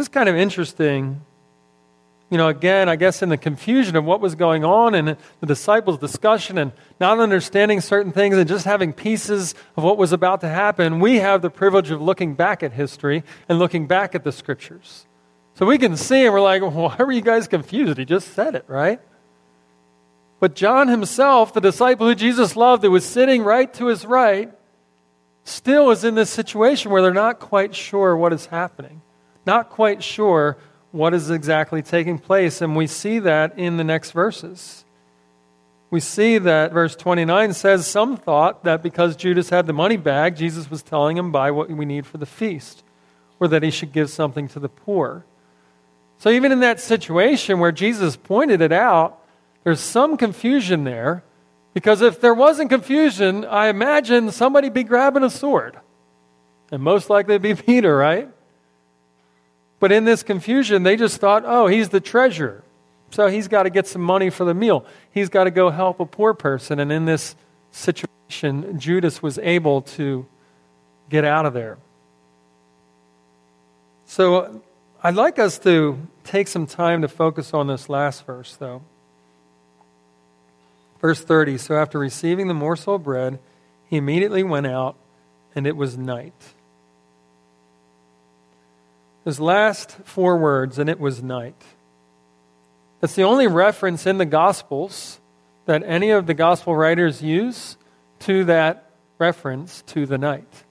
This 0.02 0.08
is 0.08 0.14
kind 0.14 0.28
of 0.28 0.34
interesting. 0.34 1.20
You 2.28 2.36
know, 2.36 2.48
again, 2.48 2.88
I 2.88 2.96
guess 2.96 3.22
in 3.22 3.28
the 3.28 3.36
confusion 3.36 3.94
of 3.94 4.04
what 4.04 4.20
was 4.20 4.34
going 4.34 4.64
on 4.64 4.96
and 4.96 5.16
the 5.38 5.46
disciples' 5.46 5.96
discussion 5.96 6.58
and 6.58 6.72
not 6.98 7.20
understanding 7.20 7.80
certain 7.80 8.10
things 8.10 8.36
and 8.36 8.48
just 8.48 8.64
having 8.64 8.92
pieces 8.92 9.54
of 9.76 9.84
what 9.84 9.98
was 9.98 10.12
about 10.12 10.40
to 10.40 10.48
happen, 10.48 10.98
we 10.98 11.20
have 11.20 11.40
the 11.40 11.50
privilege 11.50 11.92
of 11.92 12.02
looking 12.02 12.34
back 12.34 12.64
at 12.64 12.72
history 12.72 13.22
and 13.48 13.60
looking 13.60 13.86
back 13.86 14.16
at 14.16 14.24
the 14.24 14.32
scriptures. 14.32 15.06
So 15.54 15.66
we 15.66 15.78
can 15.78 15.96
see 15.96 16.24
and 16.24 16.34
we're 16.34 16.40
like, 16.40 16.62
why 16.62 16.96
were 16.98 17.12
you 17.12 17.20
guys 17.20 17.46
confused? 17.46 17.96
He 17.96 18.04
just 18.04 18.34
said 18.34 18.56
it, 18.56 18.64
right? 18.66 19.00
But 20.40 20.56
John 20.56 20.88
himself, 20.88 21.54
the 21.54 21.60
disciple 21.60 22.08
who 22.08 22.16
Jesus 22.16 22.56
loved, 22.56 22.82
that 22.82 22.90
was 22.90 23.04
sitting 23.04 23.44
right 23.44 23.72
to 23.74 23.86
his 23.86 24.04
right, 24.04 24.52
still 25.44 25.92
is 25.92 26.02
in 26.02 26.16
this 26.16 26.28
situation 26.28 26.90
where 26.90 27.02
they're 27.02 27.14
not 27.14 27.38
quite 27.38 27.76
sure 27.76 28.16
what 28.16 28.32
is 28.32 28.46
happening, 28.46 29.00
not 29.46 29.70
quite 29.70 30.02
sure 30.02 30.56
what 30.90 31.14
is 31.14 31.30
exactly 31.30 31.82
taking 31.82 32.18
place. 32.18 32.60
And 32.60 32.76
we 32.76 32.86
see 32.86 33.18
that 33.20 33.58
in 33.58 33.76
the 33.76 33.84
next 33.84 34.12
verses. 34.12 34.84
We 35.90 36.00
see 36.00 36.38
that 36.38 36.72
verse 36.72 36.96
29 36.96 37.52
says, 37.52 37.86
Some 37.86 38.16
thought 38.16 38.64
that 38.64 38.82
because 38.82 39.16
Judas 39.16 39.50
had 39.50 39.66
the 39.66 39.72
money 39.72 39.96
bag, 39.96 40.36
Jesus 40.36 40.70
was 40.70 40.82
telling 40.82 41.16
him, 41.16 41.32
Buy 41.32 41.50
what 41.50 41.68
we 41.68 41.84
need 41.84 42.06
for 42.06 42.18
the 42.18 42.26
feast, 42.26 42.82
or 43.40 43.48
that 43.48 43.62
he 43.62 43.70
should 43.70 43.92
give 43.92 44.08
something 44.08 44.48
to 44.48 44.58
the 44.58 44.68
poor. 44.70 45.24
So, 46.18 46.30
even 46.30 46.52
in 46.52 46.60
that 46.60 46.80
situation 46.80 47.58
where 47.58 47.72
Jesus 47.72 48.16
pointed 48.16 48.62
it 48.62 48.72
out, 48.72 49.18
there's 49.64 49.80
some 49.80 50.16
confusion 50.16 50.84
there 50.84 51.24
because 51.74 52.00
if 52.00 52.20
there 52.20 52.34
wasn't 52.34 52.70
confusion, 52.70 53.44
I 53.44 53.68
imagine 53.68 54.30
somebody 54.30 54.68
be 54.68 54.84
grabbing 54.84 55.22
a 55.24 55.30
sword. 55.30 55.78
And 56.70 56.82
most 56.82 57.10
likely 57.10 57.34
it'd 57.34 57.42
be 57.42 57.54
Peter, 57.66 57.96
right? 57.96 58.28
But 59.82 59.90
in 59.90 60.04
this 60.04 60.22
confusion, 60.22 60.84
they 60.84 60.94
just 60.94 61.16
thought, 61.20 61.42
oh, 61.44 61.66
he's 61.66 61.88
the 61.88 61.98
treasurer. 61.98 62.62
So 63.10 63.26
he's 63.26 63.48
got 63.48 63.64
to 63.64 63.70
get 63.70 63.88
some 63.88 64.00
money 64.00 64.30
for 64.30 64.44
the 64.44 64.54
meal. 64.54 64.86
He's 65.10 65.28
got 65.28 65.44
to 65.44 65.50
go 65.50 65.70
help 65.70 65.98
a 65.98 66.06
poor 66.06 66.34
person. 66.34 66.78
And 66.78 66.92
in 66.92 67.04
this 67.04 67.34
situation, 67.72 68.78
Judas 68.78 69.20
was 69.24 69.38
able 69.38 69.82
to 69.82 70.24
get 71.10 71.24
out 71.24 71.46
of 71.46 71.52
there. 71.52 71.78
So 74.06 74.62
I'd 75.02 75.16
like 75.16 75.40
us 75.40 75.58
to 75.58 75.98
take 76.22 76.46
some 76.46 76.68
time 76.68 77.02
to 77.02 77.08
focus 77.08 77.52
on 77.52 77.66
this 77.66 77.88
last 77.88 78.24
verse, 78.24 78.54
though. 78.54 78.82
Verse 81.00 81.20
30 81.20 81.58
So 81.58 81.74
after 81.74 81.98
receiving 81.98 82.46
the 82.46 82.54
morsel 82.54 82.94
of 82.94 83.02
bread, 83.02 83.40
he 83.90 83.96
immediately 83.96 84.44
went 84.44 84.68
out, 84.68 84.94
and 85.56 85.66
it 85.66 85.76
was 85.76 85.98
night. 85.98 86.54
Those 89.24 89.38
last 89.38 89.92
four 90.04 90.36
words, 90.36 90.78
and 90.78 90.90
it 90.90 90.98
was 90.98 91.22
night. 91.22 91.60
That's 93.00 93.14
the 93.14 93.22
only 93.22 93.46
reference 93.46 94.06
in 94.06 94.18
the 94.18 94.24
Gospels 94.24 95.20
that 95.66 95.82
any 95.84 96.10
of 96.10 96.26
the 96.26 96.34
Gospel 96.34 96.74
writers 96.74 97.22
use 97.22 97.76
to 98.20 98.44
that 98.44 98.90
reference 99.18 99.82
to 99.88 100.06
the 100.06 100.18
night. 100.18 100.64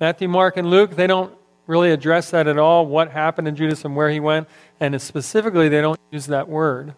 Matthew, 0.00 0.28
Mark, 0.28 0.56
and 0.56 0.70
Luke, 0.70 0.94
they 0.94 1.06
don't 1.06 1.32
really 1.66 1.90
address 1.90 2.30
that 2.30 2.46
at 2.46 2.58
all, 2.58 2.86
what 2.86 3.10
happened 3.10 3.46
to 3.46 3.52
Judas 3.52 3.84
and 3.84 3.96
where 3.96 4.10
he 4.10 4.20
went, 4.20 4.48
and 4.78 5.00
specifically, 5.02 5.68
they 5.68 5.80
don't 5.80 5.98
use 6.12 6.26
that 6.26 6.48
word. 6.48 6.94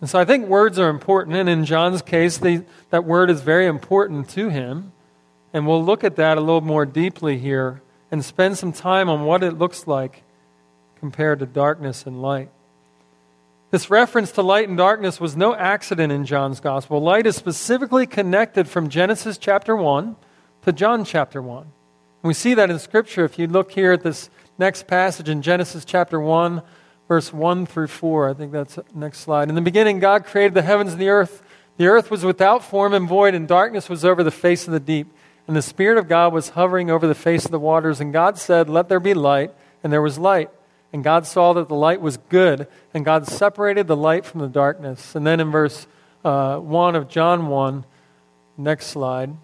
And 0.00 0.08
so 0.08 0.18
I 0.18 0.24
think 0.24 0.46
words 0.46 0.78
are 0.78 0.88
important, 0.88 1.36
and 1.36 1.48
in 1.48 1.64
John's 1.64 2.02
case, 2.02 2.38
the, 2.38 2.64
that 2.90 3.04
word 3.04 3.30
is 3.30 3.40
very 3.40 3.66
important 3.66 4.28
to 4.30 4.48
him. 4.48 4.92
And 5.52 5.66
we'll 5.66 5.84
look 5.84 6.02
at 6.02 6.16
that 6.16 6.38
a 6.38 6.40
little 6.40 6.62
more 6.62 6.86
deeply 6.86 7.38
here 7.38 7.81
and 8.12 8.24
spend 8.24 8.58
some 8.58 8.72
time 8.72 9.08
on 9.08 9.24
what 9.24 9.42
it 9.42 9.58
looks 9.58 9.88
like 9.88 10.22
compared 11.00 11.40
to 11.40 11.46
darkness 11.46 12.06
and 12.06 12.22
light. 12.22 12.50
This 13.72 13.88
reference 13.88 14.30
to 14.32 14.42
light 14.42 14.68
and 14.68 14.76
darkness 14.76 15.18
was 15.18 15.34
no 15.34 15.54
accident 15.54 16.12
in 16.12 16.26
John's 16.26 16.60
gospel. 16.60 17.00
Light 17.00 17.26
is 17.26 17.36
specifically 17.36 18.06
connected 18.06 18.68
from 18.68 18.90
Genesis 18.90 19.38
chapter 19.38 19.74
1 19.74 20.14
to 20.66 20.72
John 20.72 21.06
chapter 21.06 21.40
1. 21.40 21.62
And 21.62 21.70
we 22.22 22.34
see 22.34 22.52
that 22.54 22.70
in 22.70 22.78
Scripture. 22.78 23.24
If 23.24 23.38
you 23.38 23.46
look 23.46 23.72
here 23.72 23.92
at 23.92 24.02
this 24.02 24.28
next 24.58 24.86
passage 24.86 25.30
in 25.30 25.40
Genesis 25.40 25.86
chapter 25.86 26.20
1, 26.20 26.62
verse 27.08 27.32
1 27.32 27.66
through 27.66 27.88
4. 27.88 28.30
I 28.30 28.34
think 28.34 28.52
that's 28.52 28.78
next 28.94 29.20
slide. 29.20 29.48
In 29.48 29.54
the 29.54 29.62
beginning, 29.62 29.98
God 29.98 30.26
created 30.26 30.54
the 30.54 30.62
heavens 30.62 30.92
and 30.92 31.00
the 31.00 31.08
earth. 31.08 31.42
The 31.78 31.86
earth 31.86 32.10
was 32.10 32.24
without 32.24 32.62
form 32.62 32.92
and 32.92 33.08
void, 33.08 33.34
and 33.34 33.48
darkness 33.48 33.88
was 33.88 34.04
over 34.04 34.22
the 34.22 34.30
face 34.30 34.66
of 34.66 34.72
the 34.72 34.80
deep. 34.80 35.12
And 35.46 35.56
the 35.56 35.62
Spirit 35.62 35.98
of 35.98 36.08
God 36.08 36.32
was 36.32 36.50
hovering 36.50 36.90
over 36.90 37.06
the 37.06 37.14
face 37.14 37.44
of 37.44 37.50
the 37.50 37.58
waters. 37.58 38.00
And 38.00 38.12
God 38.12 38.38
said, 38.38 38.68
Let 38.68 38.88
there 38.88 39.00
be 39.00 39.14
light. 39.14 39.52
And 39.82 39.92
there 39.92 40.02
was 40.02 40.18
light. 40.18 40.50
And 40.92 41.02
God 41.02 41.26
saw 41.26 41.52
that 41.54 41.68
the 41.68 41.74
light 41.74 42.00
was 42.00 42.16
good. 42.16 42.68
And 42.94 43.04
God 43.04 43.26
separated 43.26 43.86
the 43.86 43.96
light 43.96 44.24
from 44.24 44.40
the 44.40 44.48
darkness. 44.48 45.14
And 45.14 45.26
then 45.26 45.40
in 45.40 45.50
verse 45.50 45.86
uh, 46.24 46.58
1 46.58 46.94
of 46.94 47.08
John 47.08 47.48
1, 47.48 47.84
next 48.56 48.86
slide, 48.86 49.34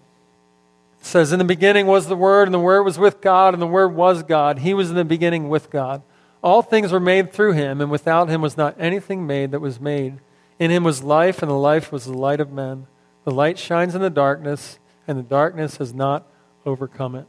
says, 1.01 1.31
In 1.31 1.39
the 1.39 1.45
beginning 1.45 1.87
was 1.87 2.07
the 2.07 2.15
Word, 2.15 2.47
and 2.47 2.53
the 2.53 2.59
Word 2.59 2.83
was 2.83 2.97
with 2.97 3.21
God, 3.21 3.53
and 3.53 3.61
the 3.61 3.67
Word 3.67 3.89
was 3.89 4.23
God. 4.23 4.59
He 4.59 4.73
was 4.73 4.89
in 4.89 4.95
the 4.95 5.05
beginning 5.05 5.49
with 5.49 5.69
God. 5.69 6.01
All 6.41 6.61
things 6.61 6.91
were 6.91 6.99
made 6.99 7.33
through 7.33 7.53
him, 7.53 7.81
and 7.81 7.91
without 7.91 8.29
him 8.29 8.41
was 8.41 8.55
not 8.55 8.75
anything 8.79 9.27
made 9.27 9.51
that 9.51 9.59
was 9.59 9.79
made. 9.79 10.19
In 10.57 10.71
him 10.71 10.83
was 10.83 11.03
life, 11.03 11.41
and 11.41 11.51
the 11.51 11.55
life 11.55 11.91
was 11.91 12.05
the 12.05 12.17
light 12.17 12.39
of 12.39 12.51
men. 12.51 12.87
The 13.25 13.31
light 13.31 13.57
shines 13.57 13.95
in 13.95 14.01
the 14.01 14.09
darkness, 14.09 14.79
and 15.09 15.17
the 15.17 15.23
darkness 15.23 15.77
has 15.77 15.91
not 15.91 16.27
overcome 16.67 17.15
it. 17.15 17.25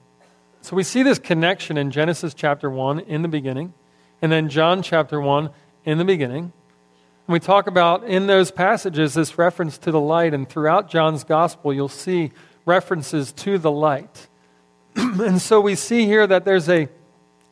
So 0.61 0.77
we 0.77 0.83
see 0.83 1.03
this 1.03 1.19
connection 1.19 1.79
in 1.79 1.91
Genesis 1.91 2.35
chapter 2.35 2.69
1 2.69 3.01
in 3.01 3.23
the 3.23 3.29
beginning, 3.29 3.73
and 4.21 4.31
then 4.31 4.51
John 4.51 4.83
chapter 4.83 5.19
1 5.19 5.49
in 5.87 5.97
the 5.97 6.05
beginning. 6.05 6.53
And 7.27 7.33
we 7.33 7.41
talk 7.41 7.67
about 7.67 8.05
in 8.05 8.27
those 8.27 8.51
passages 8.51 9.15
this 9.15 9.39
reference 9.39 9.79
to 9.79 9.91
the 9.91 10.01
light, 10.01 10.35
and 10.35 10.47
throughout 10.47 10.91
John's 10.91 11.25
gospel, 11.25 11.73
you'll 11.73 11.89
see 11.89 12.33
references 12.67 13.33
to 13.33 13.57
the 13.57 13.71
light. 13.71 14.29
and 14.95 15.41
so 15.41 15.59
we 15.59 15.75
see 15.75 16.05
here 16.05 16.27
that 16.27 16.45
there's 16.45 16.69
a 16.69 16.87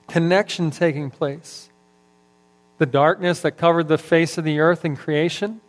connection 0.09 0.71
taking 0.71 1.11
place. 1.11 1.71
The 2.77 2.85
darkness 2.85 3.41
that 3.41 3.53
covered 3.53 3.89
the 3.89 3.97
face 3.97 4.37
of 4.37 4.45
the 4.45 4.61
earth 4.61 4.85
in 4.85 4.95
creation, 4.95 5.63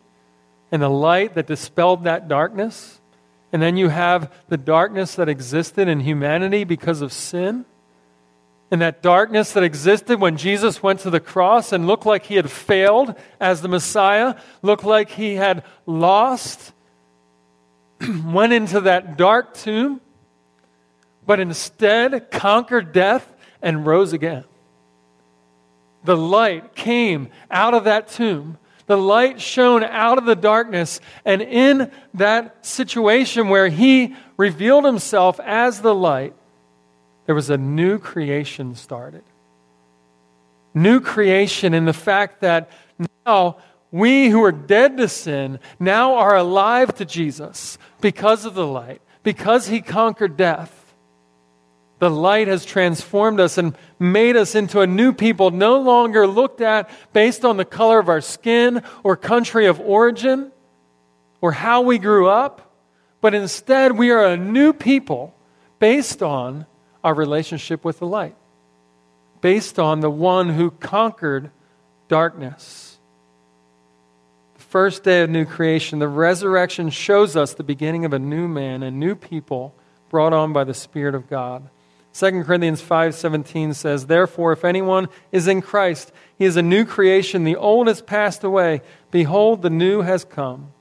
and 0.70 0.82
the 0.82 0.90
light 0.90 1.34
that 1.34 1.46
dispelled 1.46 2.04
that 2.04 2.28
darkness. 2.28 2.99
And 3.52 3.60
then 3.60 3.76
you 3.76 3.88
have 3.88 4.32
the 4.48 4.56
darkness 4.56 5.16
that 5.16 5.28
existed 5.28 5.88
in 5.88 6.00
humanity 6.00 6.64
because 6.64 7.00
of 7.02 7.12
sin. 7.12 7.64
And 8.70 8.80
that 8.80 9.02
darkness 9.02 9.52
that 9.52 9.64
existed 9.64 10.20
when 10.20 10.36
Jesus 10.36 10.82
went 10.82 11.00
to 11.00 11.10
the 11.10 11.18
cross 11.18 11.72
and 11.72 11.88
looked 11.88 12.06
like 12.06 12.26
he 12.26 12.36
had 12.36 12.50
failed 12.50 13.16
as 13.40 13.62
the 13.62 13.68
Messiah, 13.68 14.36
looked 14.62 14.84
like 14.84 15.10
he 15.10 15.34
had 15.34 15.64
lost, 15.86 16.72
went 18.24 18.52
into 18.52 18.82
that 18.82 19.16
dark 19.16 19.54
tomb, 19.54 20.00
but 21.26 21.40
instead 21.40 22.30
conquered 22.30 22.92
death 22.92 23.34
and 23.60 23.84
rose 23.84 24.12
again. 24.12 24.44
The 26.04 26.16
light 26.16 26.74
came 26.74 27.28
out 27.50 27.74
of 27.74 27.84
that 27.84 28.08
tomb. 28.08 28.56
The 28.90 28.98
light 28.98 29.40
shone 29.40 29.84
out 29.84 30.18
of 30.18 30.24
the 30.24 30.34
darkness. 30.34 31.00
And 31.24 31.42
in 31.42 31.92
that 32.14 32.66
situation 32.66 33.48
where 33.48 33.68
he 33.68 34.16
revealed 34.36 34.84
himself 34.84 35.38
as 35.38 35.80
the 35.80 35.94
light, 35.94 36.34
there 37.26 37.36
was 37.36 37.50
a 37.50 37.56
new 37.56 38.00
creation 38.00 38.74
started. 38.74 39.22
New 40.74 40.98
creation 40.98 41.72
in 41.72 41.84
the 41.84 41.92
fact 41.92 42.40
that 42.40 42.68
now 43.24 43.58
we 43.92 44.28
who 44.28 44.42
are 44.42 44.50
dead 44.50 44.96
to 44.96 45.06
sin 45.06 45.60
now 45.78 46.16
are 46.16 46.36
alive 46.36 46.92
to 46.96 47.04
Jesus 47.04 47.78
because 48.00 48.44
of 48.44 48.54
the 48.54 48.66
light, 48.66 49.00
because 49.22 49.68
he 49.68 49.80
conquered 49.80 50.36
death. 50.36 50.79
The 52.00 52.10
light 52.10 52.48
has 52.48 52.64
transformed 52.64 53.40
us 53.40 53.58
and 53.58 53.76
made 53.98 54.34
us 54.34 54.54
into 54.54 54.80
a 54.80 54.86
new 54.86 55.12
people, 55.12 55.50
no 55.50 55.78
longer 55.78 56.26
looked 56.26 56.62
at 56.62 56.88
based 57.12 57.44
on 57.44 57.58
the 57.58 57.64
color 57.64 57.98
of 57.98 58.08
our 58.08 58.22
skin 58.22 58.82
or 59.04 59.16
country 59.16 59.66
of 59.66 59.78
origin 59.80 60.50
or 61.42 61.52
how 61.52 61.82
we 61.82 61.98
grew 61.98 62.26
up, 62.26 62.74
but 63.20 63.34
instead 63.34 63.98
we 63.98 64.10
are 64.10 64.24
a 64.24 64.36
new 64.36 64.72
people 64.72 65.34
based 65.78 66.22
on 66.22 66.64
our 67.04 67.12
relationship 67.12 67.84
with 67.84 67.98
the 67.98 68.06
light, 68.06 68.36
based 69.42 69.78
on 69.78 70.00
the 70.00 70.10
one 70.10 70.48
who 70.48 70.70
conquered 70.70 71.50
darkness. 72.08 72.98
The 74.54 74.62
first 74.62 75.04
day 75.04 75.20
of 75.20 75.28
new 75.28 75.44
creation, 75.44 75.98
the 75.98 76.08
resurrection 76.08 76.88
shows 76.88 77.36
us 77.36 77.52
the 77.52 77.62
beginning 77.62 78.06
of 78.06 78.14
a 78.14 78.18
new 78.18 78.48
man, 78.48 78.82
a 78.82 78.90
new 78.90 79.14
people 79.14 79.74
brought 80.08 80.32
on 80.32 80.54
by 80.54 80.64
the 80.64 80.74
Spirit 80.74 81.14
of 81.14 81.28
God. 81.28 81.68
2 82.12 82.44
Corinthians 82.44 82.82
5:17 82.82 83.74
says, 83.74 84.06
"Therefore 84.06 84.52
if 84.52 84.64
anyone 84.64 85.08
is 85.30 85.46
in 85.46 85.62
Christ, 85.62 86.12
he 86.36 86.44
is 86.44 86.56
a 86.56 86.62
new 86.62 86.84
creation; 86.84 87.44
the 87.44 87.56
old 87.56 87.86
has 87.86 88.02
passed 88.02 88.42
away; 88.42 88.82
behold, 89.10 89.62
the 89.62 89.70
new 89.70 90.02
has 90.02 90.24
come." 90.24 90.72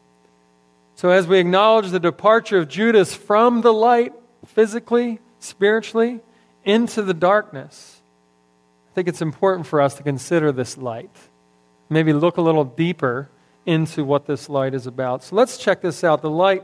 So 0.95 1.09
as 1.09 1.27
we 1.27 1.37
acknowledge 1.37 1.91
the 1.91 1.99
departure 1.99 2.57
of 2.57 2.67
Judas 2.67 3.13
from 3.13 3.61
the 3.61 3.73
light 3.73 4.13
physically, 4.45 5.19
spiritually 5.39 6.21
into 6.65 7.01
the 7.01 7.13
darkness, 7.13 8.01
I 8.91 8.95
think 8.95 9.07
it's 9.07 9.21
important 9.21 9.67
for 9.67 9.79
us 9.79 9.93
to 9.95 10.03
consider 10.03 10.51
this 10.51 10.77
light. 10.77 11.15
Maybe 11.89 12.11
look 12.11 12.37
a 12.37 12.41
little 12.41 12.65
deeper 12.65 13.29
into 13.65 14.03
what 14.03 14.25
this 14.25 14.49
light 14.49 14.73
is 14.73 14.87
about. 14.87 15.23
So 15.23 15.35
let's 15.35 15.57
check 15.57 15.81
this 15.81 16.03
out. 16.03 16.21
The 16.21 16.29
light 16.29 16.63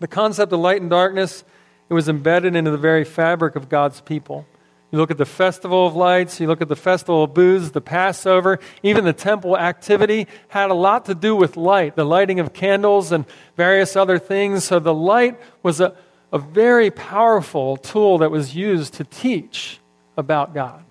the 0.00 0.08
concept 0.08 0.52
of 0.52 0.60
light 0.60 0.80
and 0.80 0.90
darkness 0.90 1.44
it 1.88 1.94
was 1.94 2.08
embedded 2.08 2.54
into 2.54 2.70
the 2.70 2.78
very 2.78 3.04
fabric 3.04 3.56
of 3.56 3.68
God's 3.68 4.00
people. 4.00 4.46
You 4.90 4.98
look 4.98 5.10
at 5.10 5.18
the 5.18 5.26
Festival 5.26 5.86
of 5.86 5.94
Lights, 5.94 6.40
you 6.40 6.46
look 6.46 6.62
at 6.62 6.68
the 6.68 6.76
Festival 6.76 7.24
of 7.24 7.34
Booths, 7.34 7.72
the 7.72 7.80
Passover, 7.80 8.58
even 8.82 9.04
the 9.04 9.12
temple 9.12 9.56
activity 9.56 10.26
had 10.48 10.70
a 10.70 10.74
lot 10.74 11.04
to 11.06 11.14
do 11.14 11.36
with 11.36 11.58
light, 11.58 11.94
the 11.94 12.06
lighting 12.06 12.40
of 12.40 12.54
candles 12.54 13.12
and 13.12 13.26
various 13.56 13.96
other 13.96 14.18
things. 14.18 14.64
So 14.64 14.78
the 14.78 14.94
light 14.94 15.38
was 15.62 15.80
a, 15.80 15.94
a 16.32 16.38
very 16.38 16.90
powerful 16.90 17.76
tool 17.76 18.18
that 18.18 18.30
was 18.30 18.56
used 18.56 18.94
to 18.94 19.04
teach 19.04 19.78
about 20.16 20.54
God. 20.54 20.84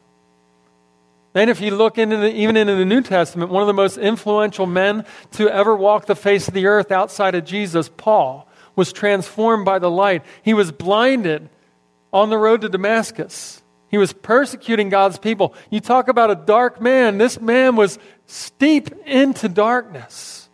Then, 1.33 1.49
if 1.49 1.61
you 1.61 1.75
look 1.75 1.99
into 1.99 2.17
the, 2.17 2.33
even 2.33 2.57
into 2.57 2.75
the 2.75 2.85
New 2.85 3.01
Testament, 3.01 3.51
one 3.51 3.61
of 3.61 3.67
the 3.67 3.73
most 3.73 3.97
influential 3.97 4.65
men 4.65 5.05
to 5.33 5.47
ever 5.49 5.75
walk 5.75 6.05
the 6.05 6.15
face 6.15 6.47
of 6.47 6.55
the 6.55 6.65
earth 6.65 6.91
outside 6.91 7.35
of 7.35 7.45
Jesus, 7.45 7.89
Paul, 7.95 8.46
was 8.77 8.93
transformed 8.93 9.65
by 9.65 9.79
the 9.79 9.91
light. 9.91 10.23
He 10.43 10.53
was 10.53 10.71
blinded 10.71 11.49
on 12.13 12.29
the 12.29 12.37
road 12.37 12.61
to 12.61 12.69
Damascus. 12.69 13.61
He 13.89 13.97
was 13.97 14.13
persecuting 14.13 14.89
God's 14.89 15.17
people. 15.17 15.53
You 15.69 15.81
talk 15.81 16.07
about 16.07 16.31
a 16.31 16.35
dark 16.35 16.79
man. 16.79 17.17
This 17.17 17.41
man 17.41 17.75
was 17.75 17.99
steep 18.27 18.91
into 19.05 19.49
darkness. 19.49 20.47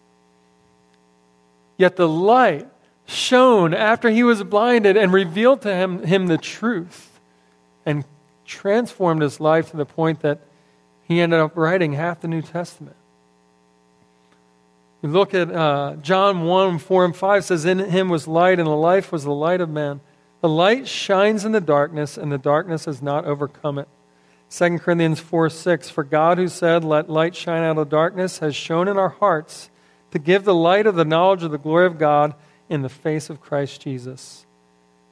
Yet 1.78 1.96
the 1.96 2.08
light 2.08 2.68
shone 3.06 3.74
after 3.74 4.10
he 4.10 4.24
was 4.24 4.44
blinded 4.44 4.96
and 4.96 5.12
revealed 5.12 5.62
to 5.64 5.76
him, 5.76 6.04
him 6.04 6.28
the 6.28 6.38
truth 6.38 7.20
and 7.86 8.06
transformed 8.46 9.22
his 9.22 9.40
life 9.40 9.72
to 9.72 9.78
the 9.78 9.86
point 9.86 10.22
that 10.22 10.40
he 11.04 11.20
ended 11.20 11.40
up 11.40 11.58
writing 11.58 11.94
half 11.94 12.22
the 12.22 12.28
New 12.28 12.42
Testament. 12.42 12.96
We 15.04 15.10
look 15.10 15.34
at 15.34 15.52
uh, 15.52 15.98
John 16.02 16.46
1 16.46 16.80
4 16.80 17.06
and 17.06 17.16
5 17.16 17.44
says, 17.44 17.66
In 17.66 17.80
him 17.80 18.08
was 18.08 18.26
light, 18.26 18.58
and 18.58 18.66
the 18.66 18.72
life 18.72 19.12
was 19.12 19.26
the 19.26 19.34
light 19.34 19.60
of 19.60 19.70
man. 19.70 20.00
The 20.40 20.48
light 20.48 20.88
shines 20.88 21.44
in 21.44 21.52
the 21.52 21.60
darkness, 21.60 22.18
and 22.18 22.32
the 22.32 22.38
darkness 22.38 22.86
has 22.86 23.02
not 23.02 23.26
overcome 23.26 23.78
it. 23.80 23.90
2 24.50 24.80
Corinthians 24.80 25.20
4 25.20 25.50
6 25.50 25.90
For 25.90 26.06
God, 26.06 26.38
who 26.38 26.48
said, 26.48 26.86
Let 26.86 27.10
light 27.10 27.36
shine 27.36 27.64
out 27.64 27.78
of 27.78 27.90
darkness, 27.90 28.40
has 28.40 28.56
shone 28.56 28.88
in 28.88 28.98
our 28.98 29.10
hearts 29.10 29.70
to 30.12 30.20
give 30.20 30.46
the 30.46 30.56
light 30.56 30.88
of 30.88 30.96
the 30.96 31.04
knowledge 31.04 31.44
of 31.44 31.52
the 31.52 31.58
glory 31.58 31.86
of 31.86 31.98
God 31.98 32.34
in 32.70 32.82
the 32.82 32.88
face 32.88 33.30
of 33.30 33.42
Christ 33.42 33.82
Jesus. 33.82 34.46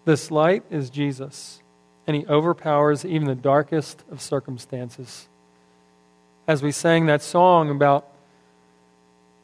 This 0.05 0.31
light 0.31 0.63
is 0.69 0.89
Jesus, 0.89 1.61
and 2.07 2.15
he 2.15 2.25
overpowers 2.27 3.03
even 3.03 3.27
the 3.27 3.35
darkest 3.35 4.05
of 4.09 4.21
circumstances. 4.21 5.27
As 6.47 6.63
we 6.63 6.71
sang 6.71 7.07
that 7.07 7.21
song 7.21 7.69
about 7.69 8.07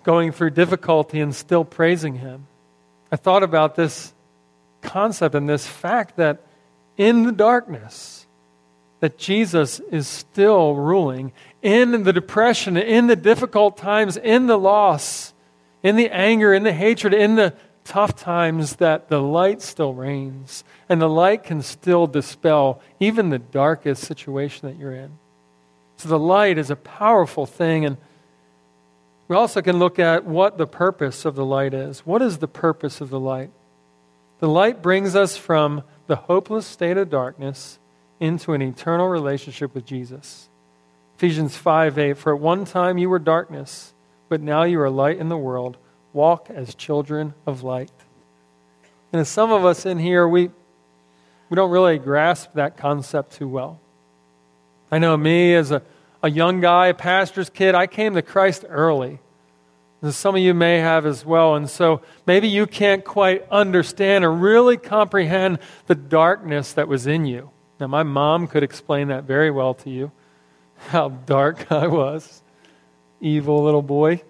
going 0.07 0.31
through 0.31 0.49
difficulty 0.49 1.19
and 1.19 1.35
still 1.35 1.65
praising 1.65 2.15
him, 2.15 2.47
I 3.11 3.17
thought 3.17 3.43
about 3.43 3.75
this 3.75 4.13
concept 4.81 5.35
and 5.35 5.49
this 5.49 5.67
fact 5.67 6.15
that 6.15 6.43
in 6.95 7.23
the 7.23 7.33
darkness, 7.33 8.25
that 9.01 9.17
Jesus 9.17 9.81
is 9.91 10.07
still 10.07 10.75
ruling 10.75 11.33
in 11.61 12.03
the 12.03 12.13
depression, 12.13 12.77
in 12.77 13.07
the 13.07 13.17
difficult 13.17 13.75
times, 13.75 14.15
in 14.15 14.47
the 14.47 14.57
loss, 14.57 15.33
in 15.83 15.97
the 15.97 16.09
anger, 16.09 16.53
in 16.53 16.63
the 16.63 16.71
hatred, 16.71 17.13
in 17.13 17.35
the 17.35 17.53
tough 17.83 18.15
times 18.15 18.77
that 18.77 19.09
the 19.09 19.21
light 19.21 19.61
still 19.61 19.93
reigns 19.93 20.63
and 20.87 21.01
the 21.01 21.09
light 21.09 21.43
can 21.43 21.61
still 21.61 22.07
dispel 22.07 22.81
even 23.01 23.27
the 23.27 23.39
darkest 23.39 24.05
situation 24.05 24.69
that 24.69 24.77
you're 24.77 24.93
in. 24.93 25.11
So 25.97 26.07
the 26.07 26.17
light 26.17 26.57
is 26.57 26.71
a 26.71 26.77
powerful 26.77 27.45
thing 27.45 27.83
and 27.83 27.97
we 29.27 29.35
also 29.35 29.61
can 29.61 29.77
look 29.77 29.99
at 29.99 30.25
what 30.25 30.57
the 30.57 30.67
purpose 30.67 31.25
of 31.25 31.35
the 31.35 31.45
light 31.45 31.73
is. 31.73 31.99
What 32.05 32.21
is 32.21 32.37
the 32.37 32.47
purpose 32.47 33.01
of 33.01 33.09
the 33.09 33.19
light? 33.19 33.51
The 34.39 34.47
light 34.47 34.81
brings 34.81 35.15
us 35.15 35.35
from 35.35 35.83
the 36.07 36.15
hopeless 36.15 36.65
state 36.65 36.97
of 36.97 37.09
darkness 37.09 37.79
into 38.19 38.53
an 38.53 38.61
eternal 38.61 39.07
relationship 39.07 39.73
with 39.75 39.85
Jesus. 39.85 40.47
Ephesians 41.17 41.57
5 41.57 41.97
8, 41.97 42.13
for 42.17 42.35
at 42.35 42.41
one 42.41 42.63
time 42.63 42.97
you 42.97 43.09
were 43.09 43.19
darkness, 43.19 43.93
but 44.29 44.41
now 44.41 44.63
you 44.63 44.79
are 44.79 44.89
light 44.89 45.17
in 45.17 45.29
the 45.29 45.37
world 45.37 45.77
walk 46.13 46.49
as 46.49 46.73
children 46.73 47.33
of 47.45 47.63
light. 47.63 47.91
And 49.11 49.21
as 49.21 49.29
some 49.29 49.51
of 49.51 49.65
us 49.65 49.85
in 49.85 49.99
here, 49.99 50.27
we, 50.27 50.49
we 51.49 51.55
don't 51.55 51.71
really 51.71 51.97
grasp 51.99 52.53
that 52.53 52.77
concept 52.77 53.33
too 53.33 53.47
well. 53.47 53.79
I 54.91 54.99
know 54.99 55.15
me 55.15 55.53
as 55.53 55.71
a, 55.71 55.81
a 56.23 56.29
young 56.29 56.61
guy, 56.61 56.87
a 56.87 56.93
pastor's 56.93 57.49
kid, 57.49 57.75
I 57.75 57.87
came 57.87 58.15
to 58.15 58.21
Christ 58.21 58.65
early. 58.67 59.19
As 60.01 60.15
some 60.15 60.35
of 60.35 60.41
you 60.41 60.53
may 60.53 60.77
have 60.79 61.05
as 61.05 61.25
well. 61.25 61.55
And 61.55 61.69
so 61.69 62.01
maybe 62.25 62.47
you 62.47 62.67
can't 62.67 63.03
quite 63.03 63.47
understand 63.49 64.23
or 64.23 64.31
really 64.31 64.77
comprehend 64.77 65.59
the 65.87 65.95
darkness 65.95 66.73
that 66.73 66.87
was 66.87 67.07
in 67.07 67.25
you. 67.25 67.49
Now, 67.79 67.87
my 67.87 68.03
mom 68.03 68.47
could 68.47 68.63
explain 68.63 69.07
that 69.09 69.23
very 69.23 69.51
well 69.51 69.73
to 69.75 69.89
you, 69.89 70.11
how 70.89 71.09
dark 71.09 71.71
I 71.71 71.87
was. 71.87 72.43
Evil 73.19 73.63
little 73.63 73.81
boy. 73.81 74.21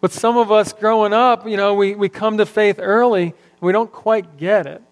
But 0.00 0.12
some 0.12 0.36
of 0.36 0.52
us 0.52 0.72
growing 0.72 1.12
up, 1.12 1.48
you 1.48 1.56
know, 1.56 1.74
we, 1.74 1.96
we 1.96 2.08
come 2.08 2.38
to 2.38 2.46
faith 2.46 2.78
early 2.78 3.22
and 3.22 3.60
we 3.60 3.72
don't 3.72 3.90
quite 3.90 4.36
get 4.36 4.66
it. 4.66 4.82